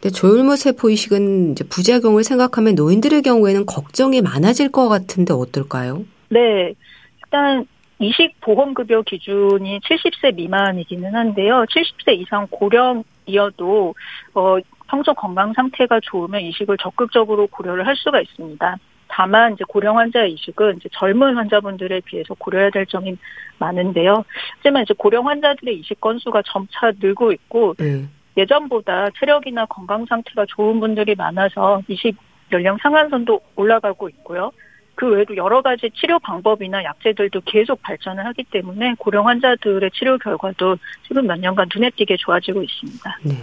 근데 0.00 0.12
조혈모 0.12 0.56
세포 0.56 0.90
이식은 0.90 1.52
이제 1.52 1.62
부작용을 1.62 2.24
생각하면 2.24 2.74
노인들의 2.74 3.22
경우에는 3.22 3.64
걱정이 3.66 4.22
많아질 4.22 4.72
것 4.72 4.88
같은데 4.88 5.34
어떨까요? 5.34 6.04
네. 6.30 6.74
일단 7.22 7.64
이식 8.00 8.40
보험급여 8.40 9.02
기준이 9.02 9.78
70세 9.80 10.34
미만이기는 10.34 11.14
한데요. 11.14 11.64
70세 11.68 12.18
이상 12.18 12.48
고령 12.50 13.04
이어도 13.30 13.94
어, 14.34 14.56
평소 14.88 15.14
건강 15.14 15.52
상태가 15.52 16.00
좋으면 16.02 16.40
이식을 16.42 16.76
적극적으로 16.78 17.46
고려를 17.46 17.86
할 17.86 17.96
수가 17.96 18.20
있습니다. 18.20 18.76
다만 19.08 19.54
이제 19.54 19.64
고령 19.66 19.98
환자 19.98 20.24
이식은 20.24 20.76
이제 20.76 20.88
젊은 20.92 21.36
환자분들에 21.36 22.00
비해서 22.00 22.34
고려해야 22.34 22.70
될 22.70 22.86
점이 22.86 23.16
많은데요. 23.58 24.24
하지만 24.56 24.82
이제 24.82 24.94
고령 24.96 25.28
환자들의 25.28 25.78
이식 25.78 26.00
건수가 26.00 26.42
점차 26.46 26.92
늘고 26.98 27.32
있고 27.32 27.74
음. 27.80 28.10
예전보다 28.36 29.10
체력이나 29.18 29.66
건강 29.66 30.06
상태가 30.06 30.46
좋은 30.48 30.80
분들이 30.80 31.14
많아서 31.14 31.82
이식 31.88 32.16
연령 32.52 32.78
상한선도 32.78 33.40
올라가고 33.56 34.08
있고요. 34.08 34.52
그 35.00 35.06
외에도 35.06 35.34
여러 35.34 35.62
가지 35.62 35.90
치료 35.98 36.18
방법이나 36.18 36.84
약제들도 36.84 37.40
계속 37.46 37.80
발전을 37.80 38.26
하기 38.26 38.44
때문에 38.44 38.96
고령 38.98 39.26
환자들의 39.26 39.90
치료 39.94 40.18
결과도 40.18 40.76
지금 41.08 41.26
몇 41.26 41.40
년간 41.40 41.70
눈에 41.74 41.88
띄게 41.96 42.18
좋아지고 42.18 42.62
있습니다. 42.62 43.18
네. 43.22 43.34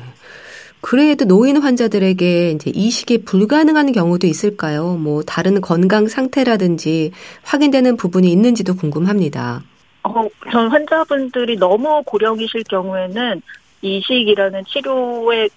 그래도 0.81 1.25
노인 1.25 1.57
환자들에게 1.57 2.51
이제 2.51 2.71
이식이 2.71 3.25
불가능한 3.25 3.91
경우도 3.91 4.27
있을까요? 4.27 4.97
뭐 4.97 5.23
다른 5.23 5.59
건강 5.59 6.07
상태라든지 6.07 7.11
확인되는 7.43 7.97
부분이 7.97 8.31
있는지도 8.31 8.75
궁금합니다. 8.75 9.63
어, 10.03 10.27
전 10.51 10.67
환자분들이 10.67 11.57
너무 11.57 12.03
고령이실 12.05 12.65
경우에는 12.69 13.41
이식이라는 13.81 14.63
치료의 14.65 15.49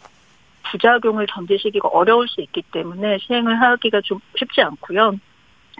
부작용을 0.71 1.27
견디시기가 1.27 1.89
어려울 1.89 2.27
수 2.27 2.41
있기 2.41 2.63
때문에 2.73 3.19
시행을 3.19 3.61
하기가 3.61 4.01
좀 4.01 4.19
쉽지 4.39 4.63
않고요. 4.63 5.13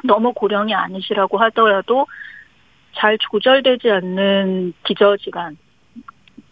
너무 0.05 0.33
고령이 0.33 0.75
아니시라고 0.75 1.39
하더라도 1.39 2.07
잘 2.97 3.17
조절되지 3.19 3.91
않는 3.91 4.73
기저질환이 4.85 5.57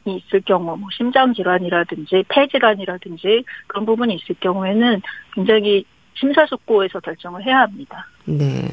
있을 0.06 0.40
경우, 0.42 0.76
뭐 0.76 0.88
심장 0.96 1.34
질환이라든지 1.34 2.24
폐 2.28 2.46
질환이라든지 2.46 3.44
그런 3.66 3.84
부분이 3.84 4.14
있을 4.14 4.37
경우에는 4.40 5.02
굉장히 5.34 5.84
심사숙고해서 6.14 7.00
결정을 7.00 7.44
해야 7.44 7.61
합니다. 7.61 8.06
네. 8.24 8.68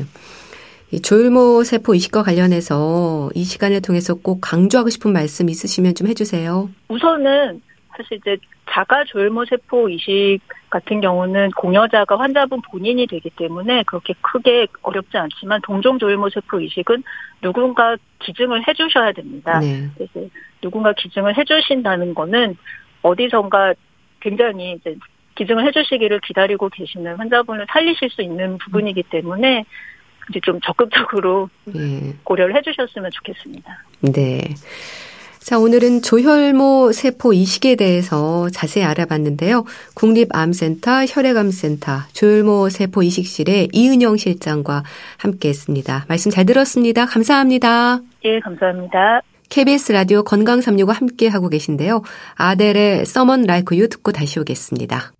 이 0.92 1.02
조율모 1.02 1.64
세포 1.64 1.96
이식과 1.96 2.24
관련해서 2.24 3.30
이 3.34 3.44
시간을 3.44 3.82
통해서 3.82 4.16
꼭 4.16 4.40
강조하고 4.40 4.90
싶은 4.90 5.12
말씀 5.14 5.50
있으시면 5.50 5.96
좀 5.96 6.08
해주세요. 6.08 6.70
우선은 6.88 7.62
사실 7.98 8.18
이제 8.18 8.38
자가 8.70 9.04
조혈모 9.06 9.46
세포 9.46 9.90
이식 9.90 10.40
같은 10.70 11.00
경우는 11.02 11.52
공여자가 11.52 12.20
환자분 12.20 12.62
본인이 12.70 13.08
되기 13.08 13.30
때문에 13.30 13.84
그렇게 13.84 14.14
크게 14.22 14.68
어렵지 14.82 15.18
않지만 15.18 15.62
동종 15.64 16.00
조혈모 16.00 16.30
세포 16.30 16.60
이식은 16.60 17.04
누군가 17.42 17.96
기증을 18.20 18.68
해주셔야 18.68 19.12
됩니다. 19.14 19.60
네. 19.60 19.90
그래서 19.96 20.28
누군가 20.62 20.94
기증을 20.94 21.38
해주신다는 21.38 22.14
거는 22.14 22.58
어디선가 23.04 23.76
굉장히 24.20 24.74
이제 24.74 24.96
기증을 25.36 25.66
해주시기를 25.68 26.22
기다리고 26.22 26.70
계시는 26.70 27.18
환자분을 27.18 27.68
살리실 27.70 28.10
수 28.10 28.22
있는 28.22 28.58
부분이기 28.58 29.04
때문에 29.04 29.64
이제 30.30 30.40
좀 30.42 30.60
적극적으로 30.62 31.50
네. 31.66 32.14
고려를 32.24 32.56
해주셨으면 32.56 33.12
좋겠습니다. 33.12 33.84
네. 34.02 34.40
자, 35.46 35.60
오늘은 35.60 36.02
조혈모 36.02 36.92
세포 36.92 37.32
이식에 37.32 37.76
대해서 37.76 38.50
자세히 38.50 38.84
알아봤는데요. 38.84 39.64
국립암센터 39.94 41.06
혈액암센터 41.08 42.00
조혈모 42.14 42.70
세포 42.70 43.04
이식실의 43.04 43.70
이은영 43.72 44.18
실장과 44.18 44.82
함께 45.18 45.50
했습니다. 45.50 46.06
말씀 46.08 46.32
잘 46.32 46.48
들었습니다. 46.48 47.06
감사합니다. 47.06 48.00
예, 48.24 48.40
감사합니다. 48.40 49.22
KBS 49.50 49.92
라디오 49.92 50.24
건강 50.24 50.62
365 50.62 50.92
함께 50.92 51.28
하고 51.28 51.48
계신데요. 51.50 52.02
아델의 52.34 53.06
서먼 53.06 53.44
라이크 53.44 53.78
유 53.78 53.88
듣고 53.88 54.14
다시 54.14 54.40
오겠습니다. 54.40 55.12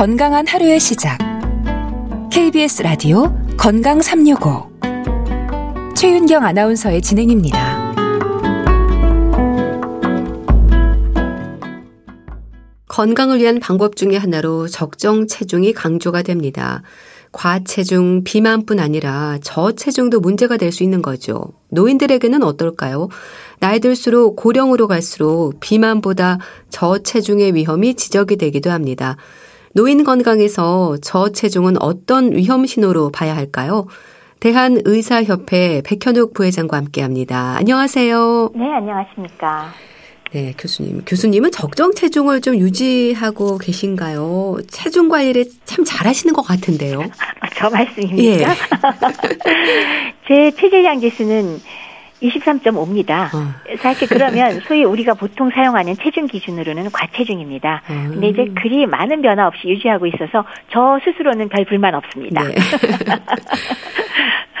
건강한 0.00 0.46
하루의 0.46 0.80
시작. 0.80 1.18
KBS 2.32 2.80
라디오 2.84 3.36
건강 3.58 4.00
365. 4.00 4.70
최윤경 5.94 6.42
아나운서의 6.42 7.02
진행입니다. 7.02 7.92
건강을 12.88 13.40
위한 13.40 13.60
방법 13.60 13.94
중의 13.94 14.18
하나로 14.18 14.68
적정 14.68 15.26
체중이 15.26 15.74
강조가 15.74 16.22
됩니다. 16.22 16.82
과체중, 17.32 18.24
비만뿐 18.24 18.80
아니라 18.80 19.38
저체중도 19.42 20.20
문제가 20.20 20.56
될 20.56 20.72
수 20.72 20.82
있는 20.82 21.02
거죠. 21.02 21.52
노인들에게는 21.68 22.42
어떨까요? 22.42 23.08
나이 23.58 23.80
들수록 23.80 24.36
고령으로 24.36 24.88
갈수록 24.88 25.60
비만보다 25.60 26.38
저체중의 26.70 27.54
위험이 27.54 27.94
지적이 27.94 28.36
되기도 28.36 28.70
합니다. 28.70 29.18
노인 29.74 30.02
건강에서 30.02 30.96
저체중은 31.00 31.80
어떤 31.80 32.32
위험 32.32 32.66
신호로 32.66 33.10
봐야 33.10 33.36
할까요? 33.36 33.86
대한의사협회 34.40 35.82
백현욱 35.84 36.34
부회장과 36.34 36.76
함께 36.76 37.02
합니다. 37.02 37.54
안녕하세요. 37.58 38.50
네, 38.56 38.64
안녕하십니까. 38.72 39.68
네, 40.32 40.54
교수님. 40.56 41.02
교수님은 41.04 41.50
적정 41.50 41.92
체중을 41.92 42.40
좀 42.40 42.56
유지하고 42.56 43.58
계신가요? 43.58 44.58
체중 44.68 45.08
관리를 45.08 45.44
참 45.64 45.84
잘하시는 45.84 46.34
것 46.34 46.42
같은데요. 46.42 47.02
저 47.56 47.68
말씀입니까? 47.68 48.22
예. 48.24 48.46
제 50.26 50.50
체질량 50.56 51.00
지수는 51.00 51.60
23.5입니다. 52.22 53.34
어. 53.34 53.54
사실 53.78 54.08
그러면 54.08 54.60
소위 54.66 54.84
우리가 54.84 55.14
보통 55.14 55.50
사용하는 55.50 55.96
체중 56.02 56.26
기준으로는 56.26 56.90
과체중입니다. 56.90 57.82
음. 57.90 58.10
근데 58.12 58.28
이제 58.28 58.52
그리 58.60 58.86
많은 58.86 59.22
변화 59.22 59.46
없이 59.46 59.68
유지하고 59.68 60.06
있어서 60.06 60.44
저 60.70 60.98
스스로는 61.04 61.48
별 61.48 61.64
불만 61.64 61.94
없습니다. 61.94 62.42
네. 62.44 62.54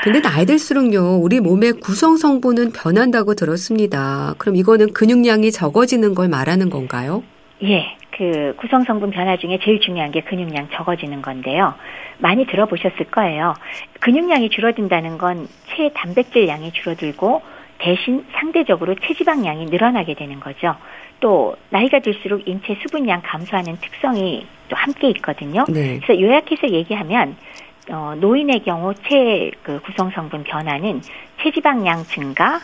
근데 0.02 0.22
나이 0.22 0.46
들수록요, 0.46 1.16
우리 1.16 1.40
몸의 1.40 1.74
구성 1.74 2.16
성분은 2.16 2.72
변한다고 2.72 3.34
들었습니다. 3.34 4.34
그럼 4.38 4.56
이거는 4.56 4.94
근육량이 4.94 5.52
적어지는 5.52 6.14
걸 6.14 6.28
말하는 6.28 6.70
건가요? 6.70 7.22
예. 7.62 7.99
그 8.20 8.52
구성 8.58 8.84
성분 8.84 9.12
변화 9.12 9.38
중에 9.38 9.58
제일 9.62 9.80
중요한 9.80 10.10
게 10.10 10.20
근육량 10.20 10.68
적어지는 10.74 11.22
건데요. 11.22 11.72
많이 12.18 12.44
들어보셨을 12.44 13.06
거예요. 13.10 13.54
근육량이 14.00 14.50
줄어든다는 14.50 15.16
건 15.16 15.48
체단백질 15.68 16.46
양이 16.46 16.70
줄어들고 16.70 17.40
대신 17.78 18.26
상대적으로 18.32 18.94
체지방량이 18.94 19.64
늘어나게 19.64 20.12
되는 20.12 20.38
거죠. 20.38 20.76
또 21.20 21.56
나이가 21.70 22.00
들수록 22.00 22.46
인체 22.46 22.76
수분량 22.82 23.22
감소하는 23.24 23.78
특성이 23.80 24.46
또 24.68 24.76
함께 24.76 25.08
있거든요. 25.16 25.64
네. 25.70 25.98
그래서 26.04 26.20
요약해서 26.20 26.68
얘기하면 26.68 27.36
어, 27.90 28.14
노인의 28.20 28.64
경우 28.64 28.92
체그 28.92 29.80
구성 29.80 30.10
성분 30.10 30.44
변화는 30.44 31.00
체지방량 31.42 32.04
증가, 32.04 32.60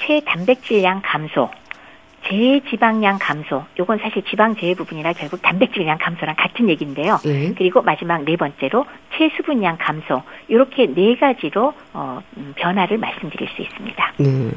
체단백질량 0.00 1.00
감소, 1.02 1.48
제지방량 2.28 3.18
감소. 3.20 3.64
요건 3.78 3.98
사실 3.98 4.22
지방 4.28 4.56
제외 4.56 4.74
부분이라 4.74 5.14
결국 5.14 5.40
단백질량 5.42 5.98
감소랑 5.98 6.36
같은 6.36 6.68
얘기인데요. 6.68 7.18
예. 7.26 7.54
그리고 7.54 7.82
마지막 7.82 8.22
네 8.24 8.36
번째로 8.36 8.84
체수분량 9.16 9.78
감소. 9.78 10.22
이렇게 10.48 10.86
네 10.86 11.16
가지로 11.16 11.72
어, 11.94 12.20
음, 12.36 12.52
변화를 12.56 12.98
말씀드릴 12.98 13.48
수 13.48 13.62
있습니다. 13.62 14.12
네. 14.18 14.50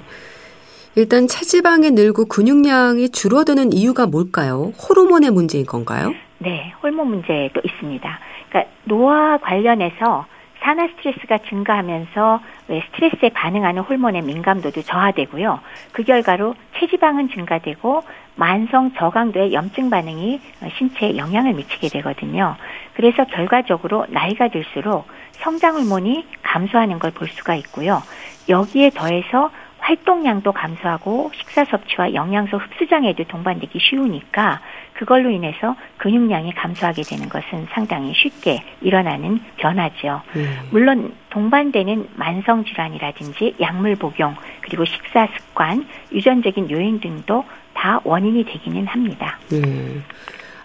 일단 0.95 1.27
체지방이 1.27 1.91
늘고 1.91 2.25
근육량이 2.25 3.09
줄어드는 3.09 3.71
이유가 3.71 4.05
뭘까요? 4.07 4.73
호르몬의 4.77 5.31
문제인 5.31 5.65
건가요? 5.65 6.13
네, 6.39 6.73
호르몬 6.83 7.07
문제도 7.07 7.61
있습니다. 7.63 8.19
그러니까 8.49 8.71
노화 8.83 9.37
관련해서 9.37 10.25
산화 10.61 10.87
스트레스가 10.89 11.39
증가하면서 11.39 12.39
왜 12.67 12.81
스트레스에 12.87 13.29
반응하는 13.29 13.81
호르몬의 13.81 14.21
민감도도 14.21 14.83
저하되고요. 14.83 15.59
그 15.91 16.03
결과로 16.03 16.55
체지방은 16.77 17.29
증가되고 17.29 18.03
만성 18.35 18.93
저강도의 18.93 19.53
염증 19.53 19.89
반응이 19.89 20.39
신체에 20.77 21.17
영향을 21.17 21.53
미치게 21.53 21.89
되거든요. 21.89 22.55
그래서 22.93 23.25
결과적으로 23.25 24.05
나이가 24.09 24.49
들수록 24.49 25.07
성장 25.33 25.75
호르몬이 25.75 26.25
감소하는 26.43 26.99
걸 26.99 27.11
볼 27.11 27.27
수가 27.27 27.55
있고요. 27.55 28.01
여기에 28.47 28.91
더해서 28.91 29.49
활동량도 29.79 30.51
감소하고 30.51 31.31
식사 31.33 31.65
섭취와 31.65 32.13
영양소 32.13 32.57
흡수 32.57 32.87
장애도 32.87 33.23
동반되기 33.25 33.79
쉬우니까 33.79 34.61
그걸로 35.01 35.31
인해서 35.31 35.75
근육량이 35.97 36.53
감소하게 36.53 37.01
되는 37.01 37.27
것은 37.27 37.65
상당히 37.71 38.13
쉽게 38.13 38.63
일어나는 38.81 39.39
변화죠. 39.57 40.21
네. 40.35 40.45
물론 40.69 41.15
동반되는 41.31 42.09
만성 42.13 42.63
질환이라든지 42.63 43.55
약물 43.59 43.95
복용 43.95 44.35
그리고 44.61 44.85
식사 44.85 45.27
습관, 45.35 45.87
유전적인 46.11 46.69
요인 46.69 46.99
등도 46.99 47.43
다 47.73 47.99
원인이 48.03 48.45
되기는 48.45 48.85
합니다. 48.85 49.39
네. 49.49 49.59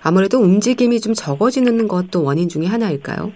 아무래도 0.02 0.38
움직임이 0.38 1.00
좀 1.00 1.14
적어지는 1.14 1.88
것도 1.88 2.22
원인 2.22 2.50
중에 2.50 2.66
하나일까요? 2.66 3.32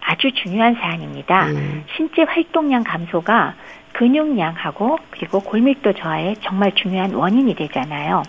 아주 0.00 0.32
중요한 0.42 0.74
사안입니다. 0.74 1.46
음. 1.50 1.84
신체 1.96 2.22
활동량 2.22 2.82
감소가 2.82 3.54
근육량하고 3.92 4.98
그리고 5.10 5.38
골밀도 5.38 5.92
저하에 5.92 6.34
정말 6.42 6.74
중요한 6.74 7.14
원인이 7.14 7.54
되잖아요. 7.54 8.24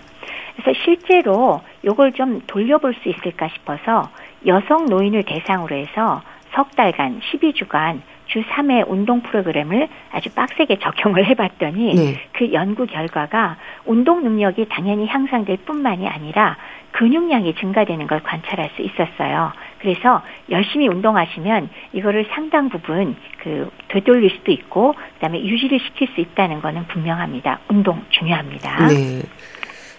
그래서 0.56 0.78
실제로 0.84 1.60
이걸 1.82 2.12
좀 2.12 2.40
돌려볼 2.46 2.94
수 3.02 3.08
있을까 3.08 3.48
싶어서 3.48 4.10
여성 4.46 4.86
노인을 4.86 5.24
대상으로 5.24 5.74
해서 5.74 6.22
석 6.52 6.74
달간 6.76 7.20
12주간 7.20 8.00
주 8.26 8.42
3회 8.42 8.84
운동 8.88 9.20
프로그램을 9.20 9.88
아주 10.10 10.30
빡세게 10.30 10.78
적용을 10.80 11.26
해봤더니 11.26 11.94
네. 11.94 12.20
그 12.32 12.52
연구 12.52 12.86
결과가 12.86 13.56
운동 13.84 14.22
능력이 14.22 14.66
당연히 14.68 15.06
향상될 15.06 15.58
뿐만이 15.58 16.08
아니라 16.08 16.56
근육량이 16.92 17.54
증가되는 17.56 18.06
걸 18.06 18.22
관찰할 18.22 18.70
수 18.76 18.82
있었어요. 18.82 19.52
그래서 19.80 20.22
열심히 20.48 20.86
운동하시면 20.88 21.68
이거를 21.92 22.26
상당 22.30 22.68
부분 22.68 23.16
그 23.38 23.68
되돌릴 23.88 24.30
수도 24.30 24.52
있고 24.52 24.94
그다음에 25.14 25.44
유지를 25.44 25.80
시킬 25.80 26.08
수 26.14 26.20
있다는 26.20 26.62
거는 26.62 26.86
분명합니다. 26.86 27.58
운동 27.68 28.02
중요합니다. 28.10 28.86
네. 28.86 29.22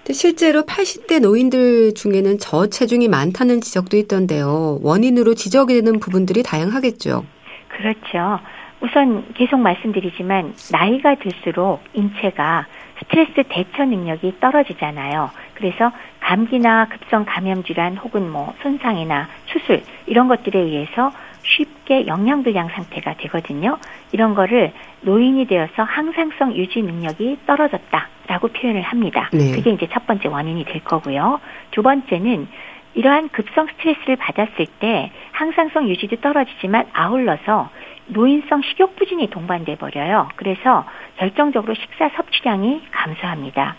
근데 0.05 0.13
실제로 0.13 0.61
80대 0.61 1.19
노인들 1.19 1.95
중에는 1.95 2.37
저체중이 2.37 3.07
많다는 3.07 3.59
지적도 3.59 3.97
있던데요. 3.97 4.77
원인으로 4.83 5.33
지적이 5.33 5.81
되는 5.81 5.99
부분들이 5.99 6.43
다양하겠죠. 6.43 7.25
그렇죠. 7.69 8.39
우선 8.81 9.25
계속 9.33 9.57
말씀드리지만 9.57 10.53
나이가 10.71 11.15
들수록 11.15 11.81
인체가 11.93 12.67
스트레스 12.99 13.33
대처 13.49 13.85
능력이 13.85 14.35
떨어지잖아요. 14.39 15.31
그래서 15.55 15.91
감기나 16.19 16.87
급성 16.89 17.25
감염 17.27 17.63
질환 17.63 17.97
혹은 17.97 18.29
뭐 18.29 18.53
손상이나 18.61 19.27
수술 19.47 19.81
이런 20.05 20.27
것들에 20.27 20.59
의해서 20.59 21.11
쉽게 21.45 22.07
영양불량 22.07 22.69
상태가 22.69 23.15
되거든요. 23.17 23.77
이런 24.11 24.35
거를 24.35 24.73
노인이 25.01 25.45
되어서 25.45 25.83
항상성 25.83 26.55
유지 26.55 26.81
능력이 26.81 27.39
떨어졌다라고 27.45 28.49
표현을 28.49 28.81
합니다. 28.81 29.29
네. 29.31 29.51
그게 29.51 29.71
이제 29.71 29.87
첫 29.91 30.05
번째 30.07 30.27
원인이 30.27 30.65
될 30.65 30.83
거고요. 30.83 31.39
두 31.71 31.83
번째는 31.83 32.47
이러한 32.95 33.29
급성 33.29 33.67
스트레스를 33.67 34.15
받았을 34.15 34.65
때 34.79 35.11
항상성 35.33 35.89
유지도 35.89 36.15
떨어지지만 36.17 36.87
아울러서 36.93 37.69
노인성 38.07 38.61
식욕 38.61 38.95
부진이 38.95 39.29
동반돼 39.29 39.75
버려요. 39.75 40.29
그래서 40.35 40.85
결정적으로 41.17 41.73
식사 41.73 42.09
섭취량이 42.09 42.83
감소합니다. 42.91 43.75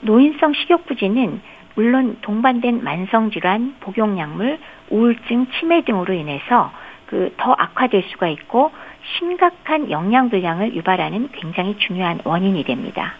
노인성 0.00 0.54
식욕 0.54 0.86
부진은 0.86 1.40
물론 1.74 2.16
동반된 2.22 2.82
만성 2.82 3.30
질환, 3.30 3.74
복용약물, 3.80 4.58
우울증, 4.88 5.46
치매 5.58 5.82
등으로 5.82 6.14
인해서 6.14 6.72
그 7.06 7.30
더 7.36 7.54
악화될 7.56 8.02
수가 8.10 8.28
있고 8.28 8.72
심각한 9.18 9.90
영양 9.90 10.30
불량을 10.30 10.74
유발하는 10.74 11.28
굉장히 11.32 11.76
중요한 11.78 12.20
원인이 12.24 12.64
됩니다. 12.64 13.14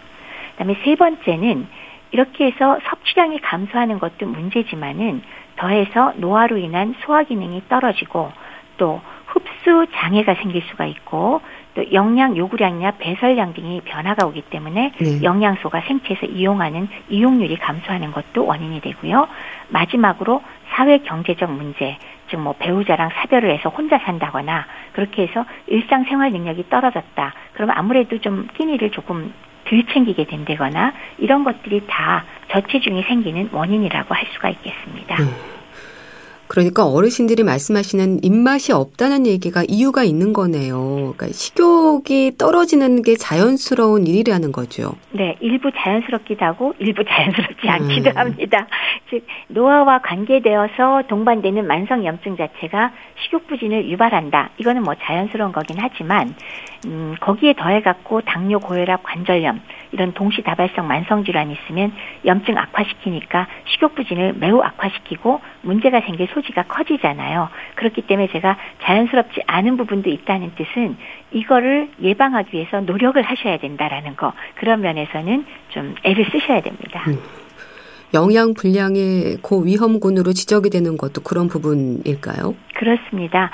그다음에 0.51 0.75
세 0.83 0.95
번째는 0.95 1.67
이렇게 2.11 2.47
해서 2.47 2.77
섭취량이 2.89 3.39
감소하는 3.39 3.99
것도 3.99 4.27
문제지만은 4.27 5.21
더해서 5.55 6.13
노화로 6.17 6.57
인한 6.57 6.95
소화 6.99 7.23
기능이 7.23 7.63
떨어지고 7.69 8.31
또 8.77 9.01
흡수 9.27 9.87
장애가 9.93 10.35
생길 10.35 10.61
수가 10.69 10.85
있고 10.85 11.41
또 11.75 11.91
영양 11.93 12.35
요구량이나 12.35 12.91
배설량 12.97 13.53
등이 13.53 13.81
변화가 13.85 14.25
오기 14.25 14.43
때문에 14.49 14.93
네. 14.99 15.23
영양소가 15.23 15.81
생체에서 15.81 16.25
이용하는 16.25 16.87
이용률이 17.09 17.57
감소하는 17.57 18.11
것도 18.11 18.45
원인이 18.45 18.81
되고요. 18.81 19.27
마지막으로 19.69 20.41
사회 20.69 20.99
경제적 20.99 21.51
문제, 21.51 21.97
즉 22.29 22.37
뭐 22.37 22.53
배우자랑 22.59 23.09
사별을 23.15 23.51
해서 23.51 23.69
혼자 23.69 23.97
산다거나 23.97 24.65
그렇게 24.93 25.23
해서 25.23 25.45
일상 25.67 26.03
생활 26.05 26.31
능력이 26.31 26.69
떨어졌다. 26.69 27.33
그러면 27.53 27.75
아무래도 27.77 28.19
좀 28.19 28.47
끼니를 28.53 28.91
조금 28.91 29.33
덜 29.65 29.83
챙기게 29.85 30.25
된다거나 30.25 30.93
이런 31.17 31.43
것들이 31.43 31.81
다 31.87 32.23
저체중이 32.49 33.03
생기는 33.03 33.49
원인이라고 33.51 34.13
할 34.13 34.25
수가 34.33 34.49
있겠습니다. 34.49 35.15
음. 35.21 35.56
그러니까 36.47 36.85
어르신들이 36.85 37.43
말씀하시는 37.43 38.23
입맛이 38.23 38.71
없다는 38.71 39.27
얘기가 39.27 39.63
이유가 39.67 40.03
있는 40.03 40.33
거네요. 40.33 41.13
그러니까 41.15 41.27
식욕이 41.27 42.37
떨어지는 42.37 43.01
게 43.01 43.15
자연스러운 43.15 44.07
일이라는 44.07 44.51
거죠. 44.51 44.93
네, 45.11 45.35
일부 45.41 45.71
자연스럽기도 45.75 46.45
하고 46.45 46.73
일부 46.79 47.03
자연스럽지 47.03 47.67
음. 47.67 47.69
않기도 47.69 48.11
합니다. 48.15 48.67
즉 49.09 49.25
노화와 49.49 50.01
관계되어서 50.01 51.03
동반되는 51.07 51.65
만성 51.67 52.05
염증 52.05 52.37
자체가 52.37 52.91
식욕 53.23 53.47
부진을 53.47 53.89
유발한다. 53.89 54.51
이거는 54.57 54.83
뭐 54.83 54.95
자연스러운 54.95 55.51
거긴 55.51 55.77
하지만 55.79 56.35
음, 56.85 57.15
거기에 57.19 57.53
더해 57.53 57.81
갖고 57.81 58.21
당뇨, 58.21 58.59
고혈압, 58.59 59.03
관절염 59.03 59.59
이런 59.91 60.13
동시다발성 60.13 60.87
만성 60.87 61.23
질환이 61.23 61.53
있으면 61.53 61.93
염증 62.25 62.57
악화시키니까 62.57 63.47
식욕 63.65 63.95
부진을 63.95 64.33
매우 64.37 64.61
악화시키고 64.61 65.41
문제가 65.61 66.01
생길 66.01 66.27
소지가 66.33 66.63
커지잖아요. 66.63 67.49
그렇기 67.75 68.01
때문에 68.01 68.29
제가 68.29 68.57
자연스럽지 68.83 69.41
않은 69.47 69.77
부분도 69.77 70.09
있다는 70.09 70.51
뜻은 70.55 70.97
이거를 71.31 71.89
예방하기 72.01 72.55
위해서 72.55 72.81
노력을 72.81 73.21
하셔야 73.21 73.57
된다라는 73.57 74.15
거. 74.15 74.33
그런 74.55 74.81
면에서는 74.81 75.45
좀 75.69 75.95
애를 76.03 76.25
쓰셔야 76.31 76.61
됩니다. 76.61 77.03
음. 77.07 77.19
영양 78.13 78.53
불량의 78.53 79.39
고위험군으로 79.41 80.31
지적이 80.31 80.69
되는 80.69 80.97
것도 80.97 81.21
그런 81.23 81.49
부분일까요? 81.49 82.55
그렇습니다. 82.75 83.51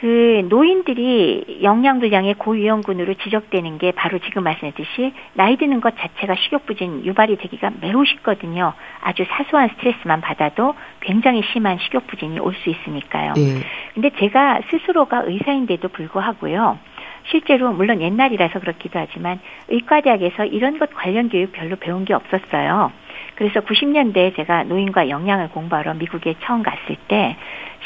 그 0.00 0.46
노인들이 0.48 1.60
영양불량의 1.62 2.34
고위험군으로 2.34 3.14
지적되는 3.22 3.76
게 3.76 3.92
바로 3.92 4.18
지금 4.18 4.44
말씀했듯이 4.44 5.12
나이 5.34 5.58
드는 5.58 5.82
것 5.82 5.94
자체가 5.98 6.36
식욕부진 6.36 7.04
유발이 7.04 7.36
되기가 7.36 7.72
매우 7.82 8.06
쉽거든요. 8.06 8.72
아주 9.02 9.26
사소한 9.28 9.68
스트레스만 9.68 10.22
받아도 10.22 10.74
굉장히 11.00 11.42
심한 11.52 11.76
식욕부진이 11.78 12.38
올 12.38 12.54
수 12.54 12.70
있으니까요. 12.70 13.34
예. 13.36 13.60
근데 13.94 14.10
제가 14.18 14.60
스스로가 14.70 15.22
의사인데도 15.26 15.88
불구하고요. 15.88 16.78
실제로 17.30 17.72
물론 17.72 18.00
옛날이라서 18.00 18.60
그렇기도 18.60 18.98
하지만 18.98 19.38
의과대학에서 19.68 20.46
이런 20.46 20.78
것 20.78 20.92
관련 20.94 21.28
교육 21.28 21.52
별로 21.52 21.76
배운 21.76 22.06
게 22.06 22.14
없었어요. 22.14 22.90
그래서 23.40 23.60
90년대에 23.60 24.36
제가 24.36 24.64
노인과 24.64 25.08
영양을 25.08 25.48
공부하러 25.48 25.94
미국에 25.94 26.34
처음 26.42 26.62
갔을 26.62 26.96
때 27.08 27.38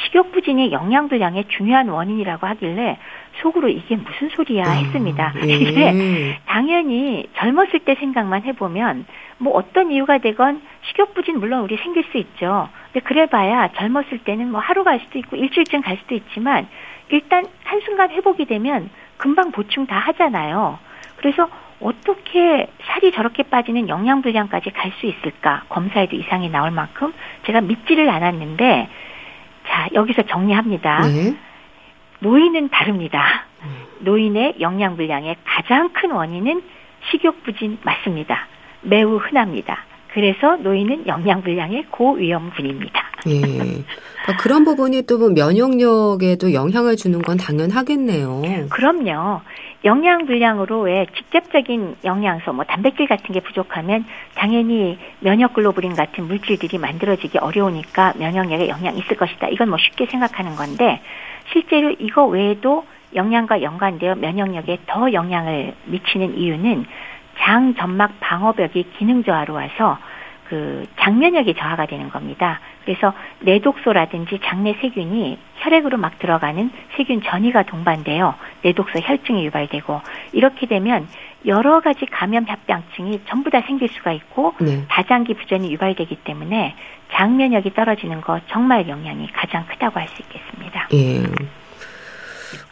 식욕 0.02 0.32
부진이 0.32 0.72
영양 0.72 1.08
불량의 1.08 1.44
중요한 1.46 1.88
원인이라고 1.88 2.44
하길래 2.44 2.98
속으로 3.40 3.68
이게 3.68 3.94
무슨 3.94 4.30
소리야 4.30 4.64
했습니다. 4.68 5.32
음, 5.36 5.48
예. 5.48 5.54
이게 5.54 6.38
당연히 6.46 7.28
젊었을 7.36 7.78
때 7.84 7.94
생각만 7.94 8.42
해보면 8.42 9.06
뭐 9.38 9.52
어떤 9.52 9.92
이유가 9.92 10.18
되건 10.18 10.60
식욕 10.88 11.14
부진 11.14 11.38
물론 11.38 11.60
우리 11.60 11.76
생길 11.76 12.02
수 12.10 12.18
있죠. 12.18 12.68
근데 12.92 13.06
그래봐야 13.06 13.68
젊었을 13.76 14.24
때는 14.24 14.50
뭐 14.50 14.60
하루 14.60 14.82
갈 14.82 14.98
수도 15.04 15.20
있고 15.20 15.36
일주일쯤 15.36 15.82
갈 15.82 15.98
수도 15.98 16.16
있지만 16.16 16.66
일단 17.10 17.46
한순간 17.62 18.10
회복이 18.10 18.46
되면 18.46 18.90
금방 19.18 19.52
보충 19.52 19.86
다 19.86 20.00
하잖아요. 20.00 20.80
그래서 21.14 21.48
어떻게 21.84 22.66
살이 22.86 23.12
저렇게 23.12 23.42
빠지는 23.44 23.88
영양 23.88 24.22
불량까지 24.22 24.70
갈 24.70 24.90
수 24.98 25.06
있을까? 25.06 25.64
검사에도 25.68 26.16
이상이 26.16 26.48
나올 26.48 26.70
만큼 26.70 27.12
제가 27.46 27.60
믿지를 27.60 28.08
않았는데 28.08 28.88
자, 29.66 29.88
여기서 29.92 30.22
정리합니다. 30.22 31.00
네. 31.02 31.36
노인은 32.20 32.70
다릅니다. 32.70 33.44
노인의 34.00 34.56
영양 34.60 34.96
불량의 34.96 35.36
가장 35.44 35.90
큰 35.92 36.10
원인은 36.10 36.62
식욕 37.10 37.42
부진 37.44 37.78
맞습니다. 37.82 38.46
매우 38.82 39.16
흔합니다. 39.16 39.84
그래서 40.14 40.56
노인은 40.56 41.08
영양 41.08 41.42
불량의 41.42 41.86
고위험군입니다. 41.90 43.02
예. 43.26 43.40
그러니까 43.40 44.36
그런 44.40 44.64
부분이 44.64 45.02
또 45.02 45.18
뭐 45.18 45.30
면역력에도 45.30 46.52
영향을 46.52 46.96
주는 46.96 47.20
건 47.20 47.36
당연하겠네요. 47.36 48.42
그럼요. 48.70 49.40
영양 49.84 50.24
불량으로 50.26 50.80
왜 50.82 51.06
직접적인 51.16 51.96
영양소, 52.04 52.52
뭐 52.52 52.64
단백질 52.64 53.06
같은 53.06 53.34
게 53.34 53.40
부족하면 53.40 54.04
당연히 54.34 54.98
면역 55.20 55.52
글로불린 55.54 55.94
같은 55.94 56.26
물질들이 56.26 56.78
만들어지기 56.78 57.38
어려우니까 57.38 58.14
면역력에 58.16 58.68
영향이 58.68 58.98
있을 59.00 59.16
것이다. 59.16 59.48
이건 59.48 59.68
뭐 59.70 59.78
쉽게 59.78 60.06
생각하는 60.06 60.54
건데 60.56 61.00
실제로 61.52 61.90
이거 61.98 62.24
외에도 62.24 62.84
영양과 63.14 63.62
연관되어 63.62 64.14
면역력에 64.16 64.78
더 64.86 65.12
영향을 65.12 65.74
미치는 65.84 66.38
이유는 66.38 66.86
장 67.38 67.74
점막 67.74 68.20
방어벽이 68.20 68.90
기능 68.98 69.24
저하로 69.24 69.54
와서 69.54 69.98
그 70.48 70.86
장면역이 71.00 71.54
저하가 71.54 71.86
되는 71.86 72.10
겁니다. 72.10 72.60
그래서 72.84 73.14
내독소라든지 73.40 74.40
장내 74.44 74.74
세균이 74.80 75.38
혈액으로 75.56 75.96
막 75.96 76.18
들어가는 76.18 76.70
세균 76.96 77.22
전이가 77.22 77.62
동반되어 77.62 78.34
내독소 78.62 78.98
혈증이 78.98 79.44
유발되고 79.46 80.00
이렇게 80.32 80.66
되면 80.66 81.08
여러 81.46 81.80
가지 81.80 82.06
감염 82.06 82.44
합병증이 82.44 83.22
전부 83.26 83.50
다 83.50 83.62
생길 83.62 83.88
수가 83.88 84.12
있고 84.12 84.54
네. 84.60 84.84
다장기 84.88 85.34
부전이 85.34 85.72
유발되기 85.72 86.16
때문에 86.24 86.74
장면역이 87.12 87.74
떨어지는 87.74 88.20
것 88.20 88.42
정말 88.48 88.88
영향이 88.88 89.30
가장 89.32 89.66
크다고 89.66 89.98
할 89.98 90.08
수 90.08 90.22
있겠습니다. 90.22 90.88
예. 90.92 91.22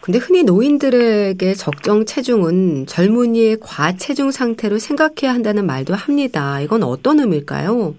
근데 0.03 0.19
흔히 0.19 0.43
노인들에게 0.43 1.53
적정 1.53 2.03
체중은 2.03 2.87
젊은이의 2.87 3.59
과체중 3.61 4.31
상태로 4.31 4.77
생각해야 4.77 5.33
한다는 5.33 5.65
말도 5.65 5.93
합니다. 5.95 6.59
이건 6.59 6.83
어떤 6.83 7.21
의미일까요? 7.21 7.95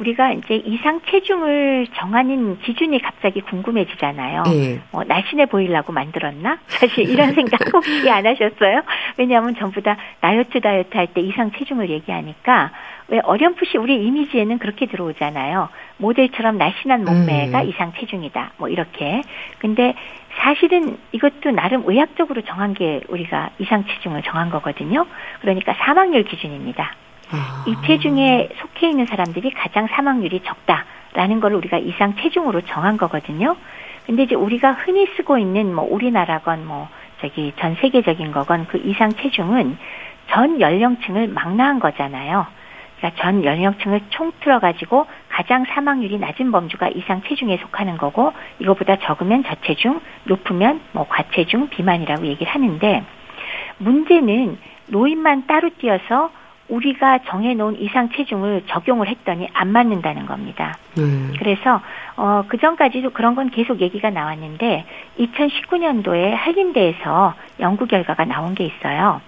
우리가 0.00 0.32
이제 0.32 0.56
이상 0.66 1.00
체중을 1.08 1.86
정하는 1.96 2.58
기준이 2.62 3.00
갑자기 3.00 3.40
궁금해지잖아요. 3.42 4.42
네. 4.46 4.80
뭐 4.90 5.04
날씬해 5.04 5.46
보이려고 5.46 5.92
만들었나? 5.92 6.58
사실 6.66 7.08
이런 7.08 7.32
생각 7.34 7.60
혹시 7.72 8.10
안 8.10 8.26
하셨어요? 8.26 8.82
왜냐하면 9.16 9.54
전부 9.56 9.80
다 9.80 9.96
다이어트 10.20 10.60
다이어트 10.60 10.96
할 10.96 11.06
때 11.14 11.20
이상 11.20 11.52
체중을 11.56 11.88
얘기하니까 11.90 12.72
왜 13.08 13.20
어렴풋이 13.22 13.78
우리 13.78 14.04
이미지에는 14.06 14.58
그렇게 14.58 14.86
들어오잖아요. 14.86 15.70
모델처럼 15.96 16.58
날씬한 16.58 17.04
몸매가 17.04 17.62
음. 17.62 17.68
이상 17.68 17.92
체중이다. 17.94 18.52
뭐 18.58 18.68
이렇게. 18.68 19.22
근데 19.58 19.94
사실은 20.38 20.98
이것도 21.12 21.50
나름 21.50 21.82
의학적으로 21.86 22.42
정한 22.42 22.74
게 22.74 23.00
우리가 23.08 23.50
이상 23.58 23.84
체중을 23.86 24.22
정한 24.22 24.50
거거든요. 24.50 25.06
그러니까 25.40 25.74
사망률 25.74 26.24
기준입니다. 26.24 26.92
아. 27.30 27.64
이 27.66 27.74
체중에 27.86 28.50
속해 28.60 28.90
있는 28.90 29.06
사람들이 29.06 29.50
가장 29.52 29.86
사망률이 29.86 30.42
적다라는 30.44 31.40
걸 31.40 31.54
우리가 31.54 31.78
이상 31.78 32.14
체중으로 32.16 32.60
정한 32.62 32.98
거거든요. 32.98 33.56
근데 34.06 34.24
이제 34.24 34.34
우리가 34.34 34.72
흔히 34.72 35.06
쓰고 35.16 35.38
있는 35.38 35.74
뭐 35.74 35.86
우리나라건 35.88 36.66
뭐 36.66 36.88
저기 37.20 37.52
전 37.58 37.74
세계적인 37.76 38.32
거건 38.32 38.66
그 38.66 38.78
이상 38.84 39.12
체중은 39.12 39.78
전 40.30 40.60
연령층을 40.60 41.28
망라한 41.28 41.80
거잖아요. 41.80 42.46
그러니까 42.98 43.22
전 43.22 43.44
연령층을 43.44 44.00
총틀어 44.10 44.58
가지고 44.58 45.06
가장 45.28 45.64
사망률이 45.64 46.18
낮은 46.18 46.50
범주가 46.50 46.88
이상 46.88 47.22
체중에 47.22 47.56
속하는 47.58 47.96
거고 47.96 48.32
이거보다 48.58 48.96
적으면 48.96 49.44
저체중, 49.44 50.00
높으면 50.24 50.80
뭐 50.92 51.06
과체중, 51.08 51.68
비만이라고 51.68 52.26
얘기를 52.26 52.52
하는데 52.52 53.04
문제는 53.78 54.58
노인만 54.88 55.46
따로 55.46 55.70
띄어서 55.78 56.30
우리가 56.68 57.20
정해놓은 57.26 57.80
이상 57.80 58.10
체중을 58.10 58.64
적용을 58.66 59.08
했더니 59.08 59.48
안 59.54 59.68
맞는다는 59.68 60.26
겁니다. 60.26 60.76
음. 60.98 61.32
그래서 61.38 61.80
어, 62.16 62.44
그 62.46 62.58
전까지도 62.58 63.10
그런 63.10 63.34
건 63.34 63.50
계속 63.50 63.80
얘기가 63.80 64.10
나왔는데 64.10 64.84
2019년도에 65.18 66.30
한림대에서 66.34 67.34
연구 67.60 67.86
결과가 67.86 68.26
나온 68.26 68.54
게 68.54 68.66
있어요. 68.66 69.22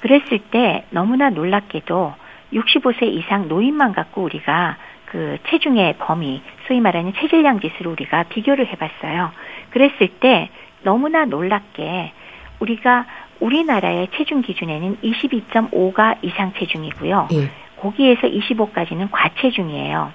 그랬을 0.00 0.38
때 0.50 0.84
너무나 0.90 1.28
놀랍게도 1.30 2.14
65세 2.52 3.04
이상 3.04 3.48
노인만 3.48 3.92
갖고 3.92 4.22
우리가 4.22 4.76
그 5.06 5.38
체중의 5.48 5.96
범위, 5.98 6.42
소위 6.66 6.80
말하는 6.80 7.12
체질량 7.14 7.60
지수를 7.60 7.92
우리가 7.92 8.24
비교를 8.24 8.66
해봤어요. 8.66 9.30
그랬을 9.70 10.08
때 10.20 10.50
너무나 10.82 11.24
놀랍게 11.24 12.12
우리가 12.60 13.06
우리나라의 13.40 14.08
체중 14.16 14.42
기준에는 14.42 14.98
22.5가 15.02 16.16
이상 16.22 16.52
체중이고요. 16.54 17.28
예. 17.32 17.50
거기에서 17.80 18.26
25까지는 18.26 19.08
과체중이에요. 19.10 20.12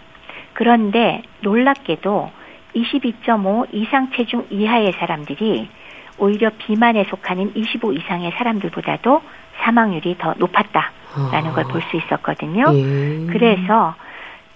그런데 0.53 1.21
놀랍게도 1.41 2.31
22.5 2.75 3.67
이상 3.73 4.11
체중 4.11 4.47
이하의 4.49 4.93
사람들이 4.93 5.69
오히려 6.17 6.49
비만에 6.57 7.03
속하는 7.05 7.51
25 7.55 7.93
이상의 7.93 8.31
사람들보다도 8.31 9.21
사망률이 9.61 10.17
더 10.17 10.33
높았다 10.37 10.91
라는 11.31 11.51
아. 11.51 11.53
걸볼 11.53 11.81
수 11.89 11.97
있었거든요. 11.97 12.65
예. 12.73 13.27
그래서 13.31 13.95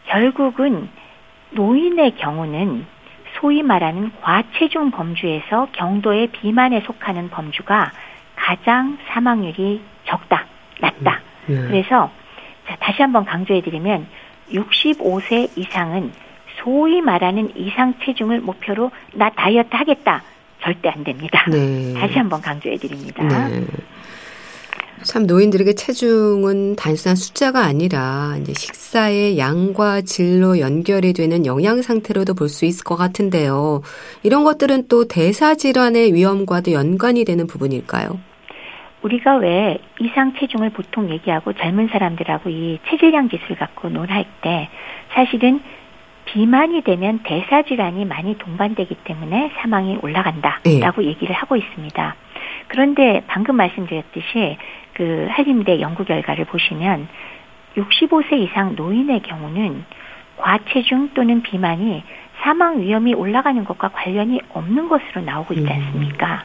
결국은 0.05 0.89
노인의 1.51 2.15
경우는 2.15 2.85
소위 3.39 3.63
말하는 3.63 4.11
과체중 4.21 4.91
범주에서 4.91 5.67
경도의 5.73 6.27
비만에 6.27 6.81
속하는 6.81 7.29
범주가 7.29 7.91
가장 8.35 8.97
사망률이 9.07 9.81
적다, 10.05 10.45
낮다. 10.79 11.21
음, 11.49 11.55
예. 11.55 11.67
그래서 11.67 12.11
자, 12.67 12.75
다시 12.79 13.01
한번 13.01 13.25
강조해드리면 13.25 14.07
65세 14.51 15.57
이상은 15.57 16.11
소위 16.57 17.01
말하는 17.01 17.51
이상 17.55 17.93
체중을 18.03 18.41
목표로 18.41 18.91
나 19.13 19.29
다이어트 19.29 19.75
하겠다. 19.75 20.23
절대 20.61 20.89
안 20.89 21.03
됩니다. 21.03 21.45
네. 21.51 21.93
다시 21.93 22.17
한번 22.17 22.41
강조해 22.41 22.77
드립니다. 22.77 23.23
네. 23.23 23.65
참 25.03 25.27
노인들에게 25.27 25.73
체중은 25.75 26.75
단순한 26.77 27.15
숫자가 27.15 27.63
아니라 27.63 28.37
이제 28.41 28.53
식사의 28.53 29.37
양과 29.37 30.01
질로 30.01 30.59
연결이 30.59 31.13
되는 31.13 31.45
영양 31.45 31.81
상태로도 31.81 32.33
볼 32.33 32.49
수 32.49 32.65
있을 32.65 32.83
것 32.83 32.95
같은데요. 32.95 33.81
이런 34.23 34.43
것들은 34.43 34.87
또 34.87 35.07
대사 35.07 35.55
질환의 35.55 36.13
위험과도 36.13 36.71
연관이 36.71 37.25
되는 37.25 37.47
부분일까요? 37.47 38.17
우리가 39.01 39.37
왜 39.37 39.77
이상 39.99 40.33
체중을 40.39 40.71
보통 40.71 41.09
얘기하고 41.11 41.53
젊은 41.53 41.89
사람들하고 41.89 42.49
이 42.49 42.79
체질량 42.89 43.29
지수를 43.29 43.57
갖고 43.57 43.89
논할 43.89 44.25
때 44.41 44.69
사실은 45.13 45.61
비만이 46.25 46.81
되면 46.83 47.19
대사 47.23 47.61
질환이 47.63 48.05
많이 48.05 48.37
동반되기 48.37 48.95
때문에 49.03 49.51
사망이 49.57 49.99
올라간다라고 50.01 51.01
네. 51.01 51.07
얘기를 51.07 51.35
하고 51.35 51.55
있습니다. 51.55 52.15
그런데 52.67 53.21
방금 53.27 53.55
말씀드렸듯이 53.57 54.57
그 54.95 55.27
한림대 55.29 55.81
연구 55.81 56.05
결과를 56.05 56.45
보시면 56.45 57.07
65세 57.77 58.39
이상 58.39 58.75
노인의 58.75 59.21
경우는 59.21 59.83
과체중 60.37 61.11
또는 61.13 61.41
비만이 61.41 62.03
사망 62.41 62.79
위험이 62.79 63.13
올라가는 63.13 63.63
것과 63.63 63.89
관련이 63.89 64.41
없는 64.49 64.89
것으로 64.89 65.21
나오고 65.21 65.53
있지 65.53 65.65
음. 65.65 65.71
않습니까? 65.71 66.43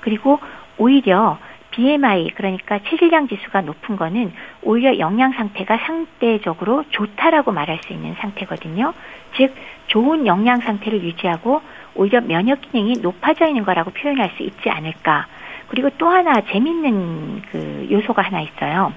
그리고 0.00 0.38
오히려 0.78 1.38
BMI 1.70 2.32
그러니까 2.34 2.80
체질량 2.80 3.28
지수가 3.28 3.62
높은 3.62 3.96
거는 3.96 4.32
오히려 4.62 4.98
영양 4.98 5.32
상태가 5.32 5.78
상대적으로 5.78 6.84
좋다라고 6.90 7.52
말할 7.52 7.78
수 7.82 7.92
있는 7.92 8.14
상태거든요. 8.18 8.92
즉 9.36 9.54
좋은 9.86 10.26
영양 10.26 10.60
상태를 10.60 11.02
유지하고 11.02 11.62
오히려 11.94 12.20
면역 12.20 12.60
기능이 12.60 12.94
높아져 13.00 13.46
있는 13.46 13.64
거라고 13.64 13.90
표현할 13.90 14.30
수 14.36 14.42
있지 14.42 14.68
않을까. 14.68 15.26
그리고 15.72 15.88
또 15.96 16.06
하나 16.06 16.34
재밌는 16.52 17.42
그 17.50 17.88
요소가 17.90 18.20
하나 18.20 18.42
있어요. 18.42 18.92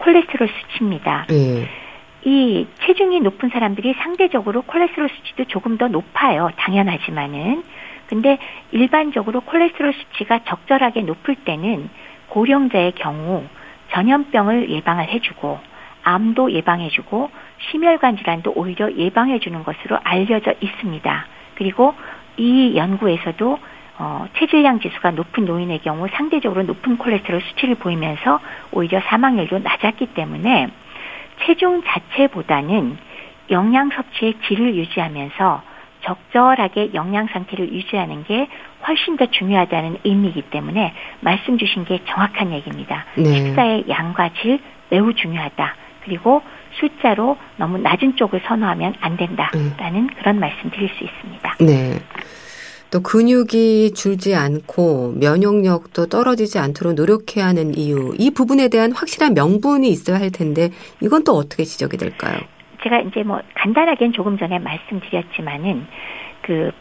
콜레스테롤 0.00 0.50
수치입니다. 0.50 1.24
네. 1.30 1.66
이 2.24 2.66
체중이 2.80 3.20
높은 3.20 3.48
사람들이 3.48 3.94
상대적으로 3.94 4.60
콜레스테롤 4.60 5.08
수치도 5.08 5.46
조금 5.46 5.78
더 5.78 5.88
높아요. 5.88 6.50
당연하지만은. 6.58 7.64
근데 8.06 8.36
일반적으로 8.70 9.40
콜레스테롤 9.40 9.94
수치가 9.94 10.40
적절하게 10.44 11.02
높을 11.02 11.36
때는 11.36 11.88
고령자의 12.28 12.92
경우 12.96 13.44
전염병을 13.92 14.68
예방을 14.68 15.08
해주고 15.08 15.58
암도 16.02 16.52
예방해주고 16.52 17.30
심혈관 17.70 18.18
질환도 18.18 18.52
오히려 18.56 18.92
예방해주는 18.94 19.64
것으로 19.64 19.98
알려져 20.04 20.52
있습니다. 20.60 21.26
그리고 21.54 21.94
이 22.36 22.76
연구에서도 22.76 23.58
어, 24.02 24.26
체질량 24.38 24.80
지수가 24.80 25.10
높은 25.10 25.44
노인의 25.44 25.80
경우 25.80 26.08
상대적으로 26.14 26.62
높은 26.62 26.96
콜레스테롤 26.96 27.42
수치를 27.42 27.74
보이면서 27.74 28.40
오히려 28.72 28.98
사망률도 29.02 29.58
낮았기 29.58 30.14
때문에 30.14 30.68
체중 31.44 31.82
자체보다는 31.84 32.96
영양 33.50 33.90
섭취의 33.90 34.36
질을 34.46 34.74
유지하면서 34.76 35.62
적절하게 36.00 36.94
영양 36.94 37.26
상태를 37.26 37.74
유지하는 37.74 38.24
게 38.24 38.48
훨씬 38.88 39.18
더 39.18 39.26
중요하다는 39.26 39.98
의미이기 40.04 40.42
때문에 40.48 40.94
말씀 41.20 41.58
주신 41.58 41.84
게 41.84 42.02
정확한 42.06 42.52
얘기입니다. 42.52 43.04
네. 43.16 43.24
식사의 43.24 43.84
양과 43.86 44.30
질 44.40 44.60
매우 44.88 45.12
중요하다. 45.12 45.74
그리고 46.04 46.40
숫자로 46.80 47.36
너무 47.56 47.76
낮은 47.76 48.16
쪽을 48.16 48.40
선호하면 48.46 48.94
안 49.02 49.18
된다라는 49.18 50.00
음. 50.00 50.08
그런 50.16 50.40
말씀 50.40 50.70
드릴 50.70 50.88
수 50.88 51.04
있습니다. 51.04 51.56
네. 51.60 51.98
또 52.90 53.00
근육이 53.00 53.92
줄지 53.94 54.34
않고 54.34 55.14
면역력도 55.20 56.06
떨어지지 56.06 56.58
않도록 56.58 56.94
노력해야 56.94 57.46
하는 57.46 57.74
이유, 57.76 58.14
이 58.18 58.30
부분에 58.30 58.68
대한 58.68 58.92
확실한 58.92 59.34
명분이 59.34 59.88
있어야 59.88 60.18
할 60.18 60.30
텐데 60.30 60.70
이건 61.00 61.22
또 61.24 61.32
어떻게 61.32 61.64
지적이 61.64 61.96
될까요? 61.96 62.38
제가 62.82 63.00
이제 63.00 63.22
뭐 63.22 63.40
간단하게는 63.54 64.12
조금 64.12 64.38
전에 64.38 64.58
말씀드렸지만은 64.58 65.86
그 66.42 66.72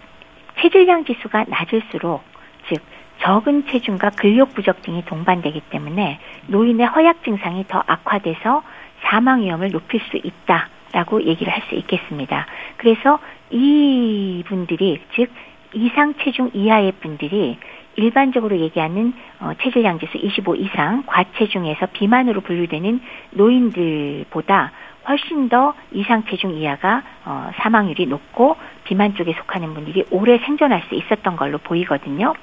체질량 0.61 1.05
지수가 1.05 1.45
낮을수록 1.47 2.23
즉 2.69 2.81
적은 3.21 3.65
체중과 3.67 4.11
근력 4.11 4.53
부족 4.55 4.81
등이 4.81 5.05
동반되기 5.05 5.61
때문에 5.69 6.19
노인의 6.47 6.87
허약 6.87 7.23
증상이 7.23 7.65
더 7.67 7.83
악화돼서 7.85 8.63
사망 9.03 9.41
위험을 9.41 9.71
높일 9.71 9.99
수 10.09 10.17
있다라고 10.17 11.23
얘기를 11.23 11.53
할 11.53 11.61
수 11.69 11.75
있겠습니다. 11.75 12.47
그래서 12.77 13.19
이분들이 13.51 15.01
즉 15.15 15.29
이상 15.73 16.13
체중 16.21 16.49
이하의 16.53 16.93
분들이 16.93 17.57
일반적으로 17.95 18.57
얘기하는 18.57 19.13
어, 19.39 19.51
체질량 19.61 19.99
지수 19.99 20.17
25 20.17 20.55
이상 20.55 21.03
과체중에서 21.05 21.87
비만으로 21.87 22.41
분류되는 22.41 23.01
노인들보다 23.31 24.71
훨씬 25.07 25.49
더 25.49 25.73
이상 25.91 26.23
체중 26.25 26.53
이하가 26.53 27.03
어, 27.25 27.51
사망률이 27.57 28.05
높고 28.07 28.55
비만 28.83 29.15
쪽에 29.15 29.33
속하는 29.33 29.73
분들이 29.73 30.05
오래 30.11 30.37
생존할 30.39 30.83
수 30.87 30.95
있었던 30.95 31.35
걸로 31.35 31.57
보이거든요. 31.57 32.33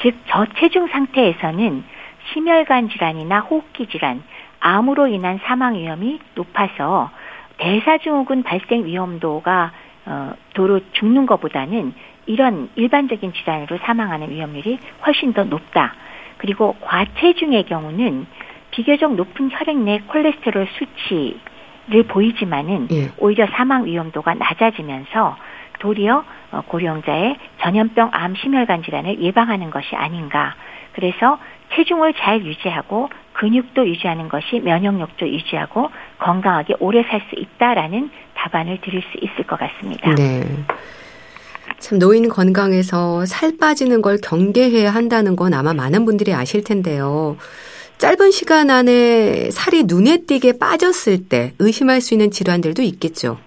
즉 0.00 0.16
저체중 0.26 0.88
상태에서는 0.88 1.84
심혈관 2.32 2.88
질환이나 2.88 3.40
호흡기 3.40 3.86
질환, 3.86 4.22
암으로 4.60 5.06
인한 5.08 5.38
사망 5.44 5.74
위험이 5.74 6.18
높아서 6.34 7.10
대사증후군 7.58 8.42
발생 8.42 8.84
위험도가 8.84 9.72
어, 10.06 10.32
도로 10.54 10.80
죽는 10.92 11.26
것보다는 11.26 11.92
이런 12.26 12.68
일반적인 12.74 13.32
질환으로 13.32 13.78
사망하는 13.78 14.30
위험률이 14.30 14.78
훨씬 15.06 15.32
더 15.32 15.44
높다. 15.44 15.94
그리고 16.38 16.76
과체중의 16.80 17.64
경우는 17.64 18.26
비교적 18.72 19.14
높은 19.14 19.48
혈액 19.50 19.78
내 19.78 20.00
콜레스테롤 20.06 20.66
수치를 20.78 22.02
보이지만은 22.08 22.88
예. 22.90 23.10
오히려 23.18 23.46
사망 23.46 23.86
위험도가 23.86 24.34
낮아지면서 24.34 25.36
도리어 25.78 26.24
어, 26.52 26.62
고령자의 26.66 27.36
전염병 27.60 28.10
암 28.12 28.34
심혈관 28.34 28.82
질환을 28.82 29.20
예방하는 29.20 29.70
것이 29.70 29.94
아닌가. 29.94 30.54
그래서 30.92 31.38
체중을 31.74 32.14
잘 32.14 32.44
유지하고 32.44 33.08
근육도 33.34 33.86
유지하는 33.88 34.28
것이 34.28 34.60
면역력도 34.60 35.28
유지하고 35.28 35.90
건강하게 36.18 36.74
오래 36.80 37.02
살 37.02 37.20
수 37.28 37.34
있다라는 37.36 38.10
답안을 38.34 38.80
드릴 38.80 39.02
수 39.02 39.18
있을 39.20 39.44
것 39.46 39.58
같습니다. 39.58 40.14
네. 40.14 40.42
참 41.78 41.98
노인 41.98 42.28
건강에서 42.28 43.26
살 43.26 43.56
빠지는 43.58 44.02
걸 44.02 44.18
경계해야 44.22 44.90
한다는 44.90 45.36
건 45.36 45.54
아마 45.54 45.72
많은 45.74 46.04
분들이 46.04 46.32
아실 46.32 46.64
텐데요. 46.64 47.36
짧은 47.98 48.30
시간 48.30 48.70
안에 48.70 49.50
살이 49.50 49.84
눈에 49.84 50.18
띄게 50.26 50.58
빠졌을 50.58 51.28
때 51.28 51.52
의심할 51.58 52.00
수 52.00 52.14
있는 52.14 52.30
질환들도 52.30 52.82
있겠죠. 52.82 53.38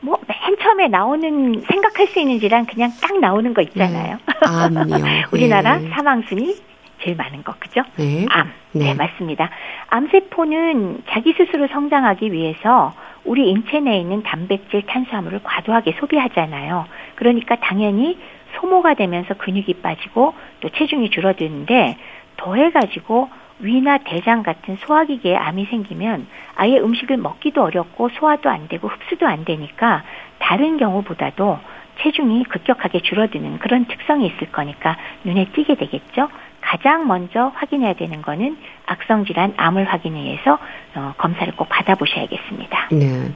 뭐 0.00 0.18
맨 0.54 0.56
처음에 0.62 0.88
나오는 0.88 1.62
생각할 1.70 2.06
수 2.08 2.20
있는 2.20 2.38
질환 2.40 2.66
그냥 2.66 2.90
딱 3.00 3.18
나오는 3.18 3.52
거 3.54 3.62
있잖아요. 3.62 4.16
네. 4.16 4.32
암요. 4.46 5.04
우리나라 5.32 5.78
네. 5.78 5.88
사망 5.90 6.22
순위 6.28 6.56
제일 7.02 7.16
많은 7.16 7.42
거 7.42 7.54
그죠? 7.58 7.82
네. 7.96 8.26
암. 8.30 8.50
네. 8.72 8.86
네, 8.86 8.94
맞습니다. 8.94 9.50
암세포는 9.88 11.02
자기 11.10 11.34
스스로 11.36 11.66
성장하기 11.68 12.32
위해서 12.32 12.92
우리 13.24 13.48
인체 13.48 13.80
내에 13.80 13.98
있는 13.98 14.22
단백질, 14.22 14.82
탄수화물을 14.86 15.40
과도하게 15.42 15.92
소비하잖아요. 15.98 16.86
그러니까 17.16 17.56
당연히 17.56 18.18
소모가 18.56 18.94
되면서 18.94 19.34
근육이 19.34 19.74
빠지고 19.82 20.34
또 20.60 20.68
체중이 20.68 21.10
줄어드는데 21.10 21.96
더해가지고 22.36 23.30
위나 23.60 23.98
대장 23.98 24.42
같은 24.42 24.76
소화기계에 24.80 25.36
암이 25.36 25.66
생기면 25.66 26.26
아예 26.56 26.78
음식을 26.78 27.16
먹기도 27.16 27.62
어렵고 27.62 28.10
소화도 28.10 28.50
안 28.50 28.68
되고 28.68 28.88
흡수도 28.88 29.26
안 29.26 29.44
되니까 29.44 30.02
다른 30.38 30.76
경우보다도 30.76 31.58
체중이 32.00 32.44
급격하게 32.44 33.00
줄어드는 33.00 33.60
그런 33.60 33.86
특성이 33.86 34.26
있을 34.26 34.50
거니까 34.50 34.96
눈에 35.22 35.46
띄게 35.52 35.76
되겠죠. 35.76 36.28
가장 36.64 37.06
먼저 37.06 37.52
확인해야 37.54 37.92
되는 37.92 38.22
거는 38.22 38.56
악성 38.86 39.26
질환 39.26 39.52
암을 39.56 39.84
확인해 39.84 40.24
위해서 40.24 40.58
어, 40.94 41.14
검사를 41.18 41.54
꼭 41.54 41.68
받아보셔야겠습니다. 41.68 42.88
네. 42.92 43.32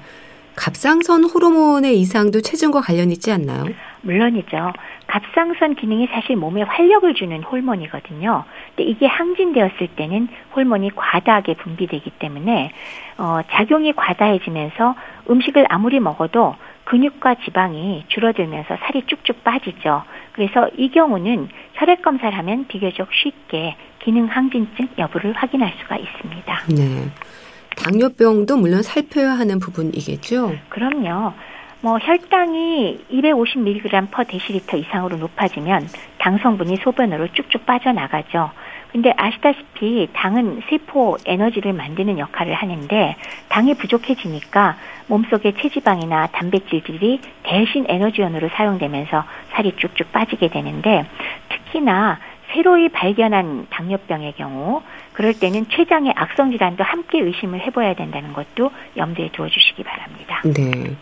갑상선 0.57 1.25
호르몬의 1.25 2.01
이상도 2.01 2.41
체중과 2.41 2.81
관련 2.81 3.13
있지 3.13 3.31
않나요? 3.31 3.65
물론이죠. 4.01 4.73
갑상선 5.07 5.77
기능이 5.77 6.09
사실 6.09 6.37
몸에 6.37 6.63
활력을 6.63 7.15
주는 7.15 7.43
호르몬이거든요. 7.43 8.45
근데 8.75 8.91
이게 8.91 9.07
항진되었을 9.07 9.89
때는 9.95 10.29
호르몬이 10.57 10.91
과다하게 10.97 11.55
분비되기 11.55 12.11
때문에 12.19 12.73
어, 13.19 13.41
작용이 13.51 13.93
과다해지면서 13.93 14.97
음식을 15.31 15.67
아무리 15.69 16.01
먹어도 16.01 16.57
근육과 16.85 17.37
지방이 17.45 18.05
줄어들면서 18.09 18.79
살이 18.81 19.03
쭉쭉 19.07 19.45
빠지죠. 19.45 20.03
그래서 20.39 20.71
이 20.77 20.89
경우는 20.89 21.49
혈액 21.75 22.01
검사를 22.01 22.33
하면 22.39 22.69
비교적 22.69 23.09
쉽게 23.13 23.75
기능 23.99 24.27
항진증 24.27 24.91
여부를 24.97 25.33
확인할 25.33 25.75
수가 25.81 25.97
있습니다. 25.97 26.61
네. 26.77 27.11
당뇨병도 27.77 28.57
물론 28.57 28.83
살펴야 28.83 29.33
하는 29.33 29.59
부분이겠죠? 29.59 30.55
그럼요. 30.69 31.33
뭐 31.81 31.99
혈당이 31.99 33.07
250mg 33.11 34.15
per 34.15 34.27
데시리터 34.29 34.77
이상으로 34.77 35.17
높아지면 35.17 35.89
당 36.19 36.39
성분이 36.39 36.77
소변으로 36.85 37.27
쭉쭉 37.33 37.67
빠져나가죠. 37.67 38.53
근데 38.93 39.13
아시다시피 39.17 40.09
당은 40.13 40.63
세포 40.69 41.17
에너지를 41.25 41.73
만드는 41.73 42.19
역할을 42.19 42.55
하는데 42.55 43.17
당이 43.49 43.75
부족해지니까 43.75 44.77
몸속의 45.09 45.55
체지방이나 45.61 46.29
단백질들이 46.29 47.21
대신 47.43 47.85
에너지원으로 47.89 48.49
사용되면서 48.51 49.25
살이 49.53 49.75
쭉쭉 49.77 50.13
빠지게 50.13 50.49
되는데 50.49 51.05
특히나 51.49 52.19
새로이 52.53 52.89
발견한 52.89 53.67
당뇨병의 53.71 54.35
경우 54.37 54.83
그럴 55.13 55.35
때는 55.35 55.69
췌장의 55.69 56.15
악성 56.17 56.51
질환도 56.51 56.83
함께 56.83 57.21
의심을 57.21 57.61
해봐야 57.61 57.95
된다는 57.95 58.33
것도 58.33 58.71
염두에 58.97 59.31
두어 59.33 59.49
주시기 59.49 59.83
바랍니다. 59.85 60.41
네. 60.45 60.97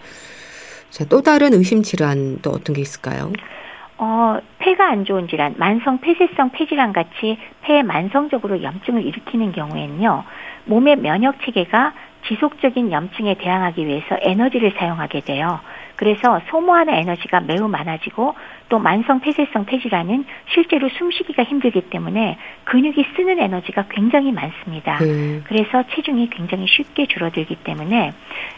자, 0.90 1.04
또 1.04 1.22
다른 1.22 1.52
의심 1.52 1.82
질환도 1.82 2.50
어떤 2.50 2.74
게 2.74 2.80
있을까요? 2.80 3.32
어, 3.98 4.38
폐가 4.58 4.90
안 4.90 5.04
좋은 5.04 5.26
질환, 5.28 5.54
만성 5.56 5.98
폐쇄성 5.98 6.50
폐질환 6.50 6.92
같이 6.92 7.38
폐에 7.62 7.82
만성적으로 7.82 8.62
염증을 8.62 9.04
일으키는 9.04 9.52
경우에는요, 9.52 10.24
몸의 10.66 10.96
면역 10.96 11.40
체계가 11.42 11.94
지속적인 12.28 12.92
염증에 12.92 13.34
대항하기 13.34 13.86
위해서 13.86 14.16
에너지를 14.20 14.72
사용하게 14.76 15.20
돼요. 15.20 15.60
그래서 15.94 16.40
소모하는 16.50 16.92
에너지가 16.92 17.40
매우 17.40 17.68
많아지고 17.68 18.34
또 18.68 18.78
만성 18.78 19.20
폐쇄성 19.20 19.64
폐질환은 19.64 20.26
실제로 20.52 20.88
숨쉬기가 20.90 21.44
힘들기 21.44 21.82
때문에 21.88 22.36
근육이 22.64 23.02
쓰는 23.16 23.38
에너지가 23.38 23.86
굉장히 23.88 24.32
많습니다. 24.32 24.98
음. 25.00 25.42
그래서 25.46 25.84
체중이 25.94 26.28
굉장히 26.30 26.66
쉽게 26.66 27.06
줄어들기 27.06 27.56
때문에 27.56 28.12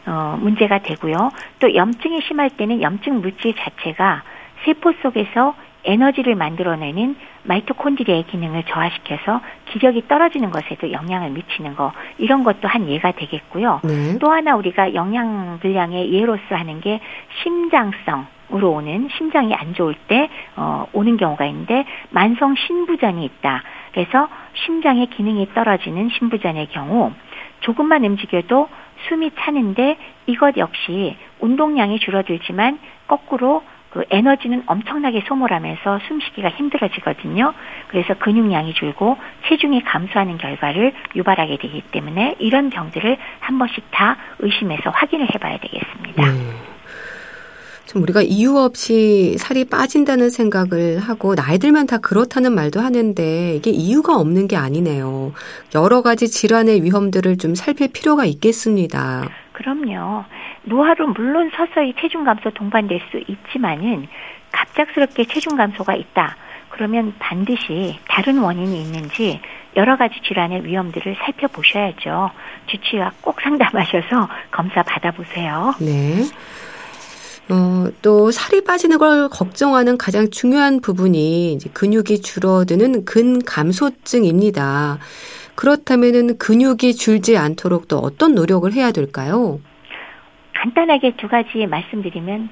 어, 0.07 0.37
문제가 0.41 0.79
되고요. 0.79 1.31
또 1.61 1.75
염증이 1.75 2.23
심할 2.23 2.51
때는 2.51 2.83
염증 2.83 3.21
물질 3.21 3.55
자체가 3.55 4.23
세포 4.65 4.93
속에서 5.03 5.55
에너지를 5.85 6.35
만들어내는 6.35 7.17
마이토콘드리아의 7.45 8.27
기능을 8.27 8.65
저하시켜서 8.65 9.41
기력이 9.71 10.07
떨어지는 10.09 10.51
것에도 10.51 10.93
영향을 10.93 11.31
미치는 11.31 11.77
거 11.77 11.93
이런 12.19 12.45
것도 12.45 12.69
한 12.69 12.89
예가 12.89 13.13
되겠고요. 13.13 13.81
네. 13.85 14.19
또 14.19 14.31
하나 14.31 14.57
우리가 14.57 14.95
영양 14.95 15.59
불량의 15.61 16.13
예로서 16.13 16.55
하는 16.55 16.81
게 16.81 17.01
심장성 17.43 18.27
으로 18.51 18.73
오는 18.73 19.11
심장이 19.19 19.53
안 19.53 19.75
좋을 19.75 19.95
때 20.07 20.31
어, 20.57 20.87
오는 20.95 21.19
경우가 21.19 21.45
있는데 21.45 21.85
만성 22.09 22.55
신부전이 22.55 23.23
있다. 23.23 23.63
그래서 23.93 24.27
심장의 24.65 25.09
기능이 25.09 25.53
떨어지는 25.53 26.09
신부전의 26.09 26.69
경우 26.69 27.13
조금만 27.61 28.05
움직여도 28.05 28.69
숨이 29.07 29.33
차는데 29.39 29.99
이것 30.27 30.57
역시 30.57 31.17
운동량이 31.41 31.99
줄어들지만 31.99 32.79
거꾸로 33.07 33.63
그 33.91 34.05
에너지는 34.11 34.63
엄청나게 34.67 35.23
소모하면서 35.27 36.01
숨쉬기가 36.09 36.51
힘들어지거든요. 36.51 37.55
그래서 37.89 38.15
근육량이 38.15 38.75
줄고 38.75 39.17
체중이 39.49 39.83
감소하는 39.85 40.39
결과를 40.39 40.93
유발하게 41.17 41.59
되기 41.59 41.83
때문에 41.91 42.37
이런 42.39 42.71
병들을 42.71 43.17
한 43.41 43.59
번씩 43.59 43.91
다 43.91 44.17
의심해서 44.41 44.91
확인을 44.91 45.29
해봐야 45.35 45.59
되겠습니다. 45.59 46.33
네. 46.33 46.79
좀 47.89 48.03
우리가 48.03 48.21
이유 48.21 48.59
없이 48.59 49.37
살이 49.39 49.65
빠진다는 49.65 50.29
생각을 50.29 50.99
하고 50.99 51.35
나이 51.35 51.59
들면 51.59 51.87
다 51.87 51.97
그렇다는 51.97 52.55
말도 52.55 52.81
하는데 52.81 53.55
이게 53.57 53.71
이유가 53.71 54.17
없는 54.17 54.47
게 54.47 54.57
아니네요. 54.57 55.33
여러 55.75 56.03
가지 56.03 56.29
질환의 56.29 56.83
위험들을 56.83 57.39
좀 57.39 57.55
살필 57.55 57.89
필요가 57.93 58.27
있겠습니다. 58.27 59.31
그럼요. 59.59 60.25
노화로 60.63 61.09
물론 61.09 61.51
서서히 61.55 61.93
체중 62.01 62.23
감소 62.23 62.51
동반될 62.51 63.01
수 63.11 63.21
있지만은 63.27 64.07
갑작스럽게 64.53 65.25
체중 65.25 65.57
감소가 65.57 65.95
있다. 65.97 66.37
그러면 66.69 67.13
반드시 67.19 67.99
다른 68.09 68.39
원인이 68.39 68.81
있는지 68.81 69.41
여러 69.75 69.97
가지 69.97 70.15
질환의 70.27 70.65
위험들을 70.65 71.17
살펴보셔야죠. 71.25 72.31
주치의와 72.69 73.11
꼭 73.21 73.41
상담하셔서 73.43 74.29
검사 74.53 74.85
받아보세요. 74.85 75.75
네. 75.81 76.23
어, 77.51 77.89
또 78.01 78.31
살이 78.31 78.63
빠지는 78.63 78.99
걸 78.99 79.29
걱정하는 79.29 79.99
가장 79.99 80.31
중요한 80.31 80.81
부분이 80.81 81.55
이제 81.55 81.69
근육이 81.73 82.21
줄어드는 82.23 83.07
근감소증입니다. 83.07 84.99
그렇다면은 85.59 86.39
근육이 86.39 86.95
줄지 86.95 87.37
않도록 87.37 87.89
또 87.89 87.99
어떤 87.99 88.37
노력을 88.37 88.73
해야 88.73 88.93
될까요? 88.93 89.59
간단하게 90.55 91.17
두 91.17 91.27
가지 91.27 91.67
말씀드리면 91.67 92.49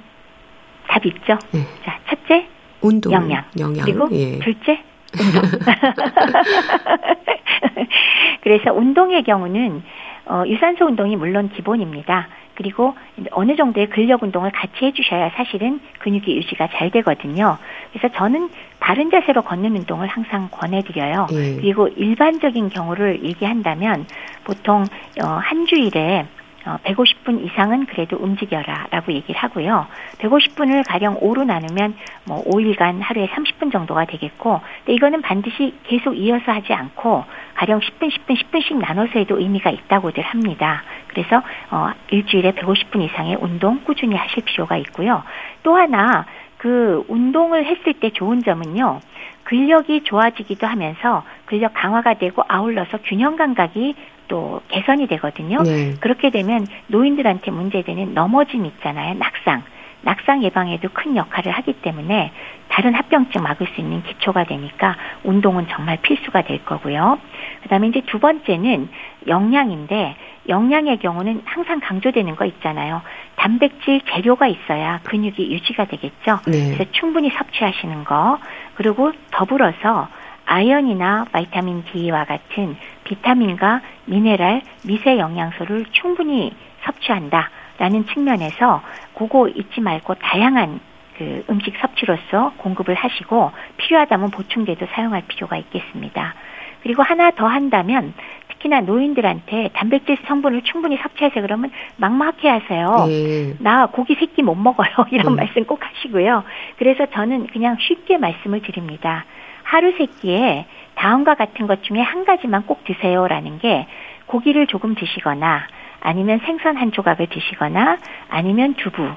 답 0.89 1.07
있죠. 1.07 1.39
네. 1.53 1.61
자, 1.85 2.01
첫째 2.09 2.49
운동, 2.81 3.13
영양, 3.13 3.45
영양. 3.61 3.85
그리고 3.85 4.09
예. 4.11 4.41
둘째 4.41 4.83
운동. 5.21 5.43
그래서 8.43 8.73
운동의 8.73 9.23
경우는 9.23 9.85
어, 10.27 10.43
유산소 10.47 10.87
운동이 10.87 11.17
물론 11.17 11.49
기본입니다. 11.49 12.29
그리고 12.55 12.95
어느 13.33 13.55
정도의 13.55 13.89
근력 13.89 14.23
운동을 14.23 14.51
같이 14.51 14.87
해주셔야 14.87 15.31
사실은 15.31 15.79
근육이 16.01 16.37
유지가 16.37 16.69
잘 16.73 16.91
되거든요. 16.91 17.59
그래서 17.93 18.09
저는 18.17 18.49
바른 18.81 19.11
자세로 19.11 19.43
걷는 19.43 19.77
운동을 19.77 20.09
항상 20.09 20.49
권해드려요. 20.51 21.27
예. 21.33 21.57
그리고 21.57 21.89
일반적인 21.89 22.71
경우를 22.71 23.23
얘기한다면 23.25 24.07
보통 24.45 24.85
어, 25.23 25.27
한 25.27 25.67
주일에 25.67 26.27
어, 26.67 26.79
150분 26.85 27.45
이상은 27.45 27.87
그래도 27.87 28.17
움직여라 28.17 28.89
라고 28.91 29.13
얘기를 29.13 29.41
하고요. 29.41 29.87
150분을 30.19 30.85
가령 30.87 31.21
5로 31.21 31.45
나누면 31.45 31.95
뭐 32.27 32.45
5일간 32.45 33.01
하루에 33.01 33.29
30분 33.29 33.73
정도가 33.73 34.05
되겠고, 34.07 34.61
근데 34.79 34.95
이거는 34.95 35.23
반드시 35.23 35.75
계속 35.85 36.15
이어서 36.15 36.53
하지 36.53 36.73
않고 36.73 37.25
가령 37.55 37.81
10분, 37.81 38.11
10분, 38.11 38.37
10분씩 38.37 38.77
나눠서 38.79 39.19
해도 39.21 39.39
의미가 39.39 39.71
있다고들 39.71 40.23
합니다. 40.25 40.83
그래서 41.07 41.43
어, 41.71 41.91
일주일에 42.11 42.53
150분 42.53 43.01
이상의 43.03 43.37
운동 43.41 43.81
꾸준히 43.85 44.17
하실 44.17 44.43
필요가 44.45 44.77
있고요. 44.77 45.23
또 45.63 45.77
하나 45.77 46.27
그 46.59 47.05
운동을 47.09 47.65
했을 47.65 47.95
때 47.95 48.11
좋은 48.11 48.43
점은요. 48.43 49.01
근력이 49.47 50.03
좋아지기도 50.03 50.67
하면서 50.67 51.23
근력 51.45 51.73
강화가 51.75 52.15
되고 52.15 52.43
아울러서 52.47 52.99
균형 53.05 53.37
감각이 53.37 53.95
또 54.29 54.61
개선이 54.69 55.07
되거든요. 55.07 55.63
네. 55.63 55.95
그렇게 56.01 56.31
되면 56.31 56.67
노인들한테 56.89 57.53
문제되는 57.53 58.13
넘어짐 58.13 58.67
있잖아요. 58.67 59.15
낙상. 59.15 59.63
낙상 60.07 60.45
예방에도 60.45 60.89
큰 60.93 61.17
역할을 61.17 61.51
하기 61.51 61.73
때문에 61.83 62.31
다른 62.69 62.95
합병증 62.95 63.43
막을 63.43 63.67
수 63.75 63.81
있는 63.81 64.05
기초가 64.05 64.45
되니까 64.45 64.97
운동은 65.25 65.67
정말 65.69 65.97
필수가 66.01 66.43
될 66.43 66.65
거고요. 66.65 67.19
그다음에 67.65 67.89
이제 67.89 68.03
두 68.07 68.21
번째는 68.21 68.89
영양인데 69.27 70.15
영양의 70.49 70.99
경우는 70.99 71.43
항상 71.45 71.81
강조되는 71.81 72.37
거 72.37 72.45
있잖아요. 72.45 73.03
단백질 73.35 74.01
재료가 74.03 74.47
있어야 74.47 75.01
근육이 75.03 75.53
유지가 75.53 75.87
되겠죠. 75.87 76.39
네. 76.47 76.77
그래서 76.77 76.85
충분히 76.93 77.31
섭취하시는 77.31 78.05
거 78.05 78.39
그리고 78.77 79.11
더불어서 79.33 80.07
아연이나 80.45 81.25
바이타민 81.33 81.83
D와 81.83 82.27
같은 82.27 82.77
비타민과 83.03 83.81
미네랄, 84.05 84.63
미세 84.85 85.19
영양소를 85.19 85.87
충분히 85.91 86.55
섭취한다라는 86.85 88.07
측면에서 88.07 88.83
그거 89.17 89.49
잊지 89.49 89.81
말고 89.81 90.15
다양한 90.15 90.79
그 91.17 91.45
음식 91.49 91.75
섭취로서 91.79 92.53
공급을 92.59 92.95
하시고 92.95 93.51
필요하다면 93.79 94.31
보충제도 94.31 94.87
사용할 94.93 95.23
필요가 95.27 95.57
있겠습니다. 95.57 96.35
그리고 96.83 97.03
하나 97.03 97.31
더 97.31 97.47
한다면 97.47 98.13
특히나 98.49 98.83
노인들한테 98.83 99.71
단백질 99.73 100.19
성분을 100.27 100.63
충분히 100.63 100.99
섭취해서 100.99 101.41
그러면 101.41 101.71
막막해 101.97 102.49
하세요. 102.49 103.07
예. 103.09 103.55
나 103.59 103.87
고기 103.87 104.15
새끼 104.15 104.43
못 104.43 104.55
먹어요. 104.55 104.91
이런 105.11 105.33
음. 105.33 105.37
말씀 105.37 105.65
꼭 105.65 105.81
하시고요. 105.85 106.45
그래서 106.77 107.07
저는 107.07 107.47
그냥 107.49 107.77
쉽게 107.81 108.19
말씀을 108.19 108.61
드립니다. 108.61 109.25
하루 109.63 109.93
세 109.97 110.07
끼에 110.07 110.67
다음과 110.95 111.35
같은 111.35 111.67
것 111.67 111.83
중에 111.83 112.01
한 112.01 112.25
가지만 112.25 112.67
꼭 112.67 112.85
드세요라는 112.85 113.59
게 113.59 113.87
고기를 114.27 114.67
조금 114.67 114.95
드시거나 114.95 115.67
아니면 116.07 116.39
생선 116.47 116.77
한 116.77 116.93
조각을 116.93 117.27
드시거나 117.27 117.99
아니면 118.29 118.75
두부, 118.75 119.11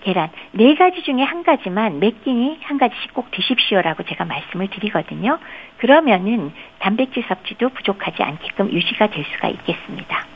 계란 0.00 0.30
네 0.50 0.74
가지 0.74 1.00
중에 1.04 1.22
한 1.22 1.44
가지만 1.44 2.00
몇 2.00 2.24
끼니 2.24 2.58
한 2.60 2.76
가지씩 2.76 3.14
꼭 3.14 3.30
드십시오라고 3.30 4.02
제가 4.02 4.24
말씀을 4.24 4.68
드리거든요. 4.68 5.38
그러면은 5.78 6.50
단백질 6.80 7.22
섭취도 7.28 7.68
부족하지 7.68 8.24
않게끔 8.24 8.72
유지가 8.72 9.10
될 9.10 9.24
수가 9.32 9.46
있겠습니다. 9.48 10.26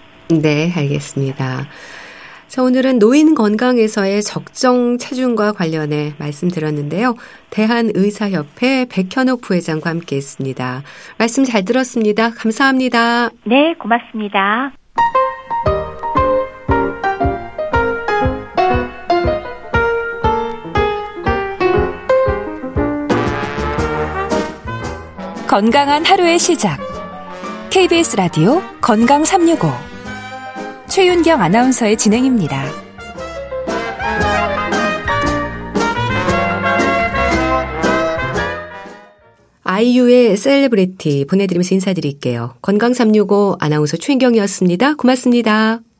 네, 0.41 0.73
알겠습니다. 0.77 1.67
자, 2.47 2.63
오늘은 2.63 3.01
노인 3.01 3.35
건강에서의 3.35 4.23
적정 4.23 4.99
체중과 4.99 5.53
관련해 5.53 6.13
말씀드렸는데요. 6.19 7.17
대한의사협회 7.51 8.87
백현옥 8.89 9.41
부회장과 9.43 9.91
함께 9.91 10.15
했습니다. 10.17 10.83
말씀 11.19 11.43
잘 11.43 11.65
들었습니다. 11.65 12.31
감사합니다. 12.31 13.31
네, 13.45 13.75
고맙습니다. 13.75 14.78
건강한 25.49 26.05
하루의 26.05 26.39
시작. 26.39 26.79
KBS 27.71 28.17
라디오 28.17 28.61
건강 28.83 29.25
365. 29.25 29.67
최윤경 30.89 31.41
아나운서의 31.41 31.97
진행입니다. 31.97 32.67
아이유의 39.63 40.37
셀레브리티 40.37 41.25
보내드리면서 41.25 41.75
인사드릴게요. 41.77 42.57
건강 42.61 42.93
365 42.93 43.57
아나운서 43.59 43.97
최윤경이었습니다. 43.97 44.97
고맙습니다. 44.97 45.81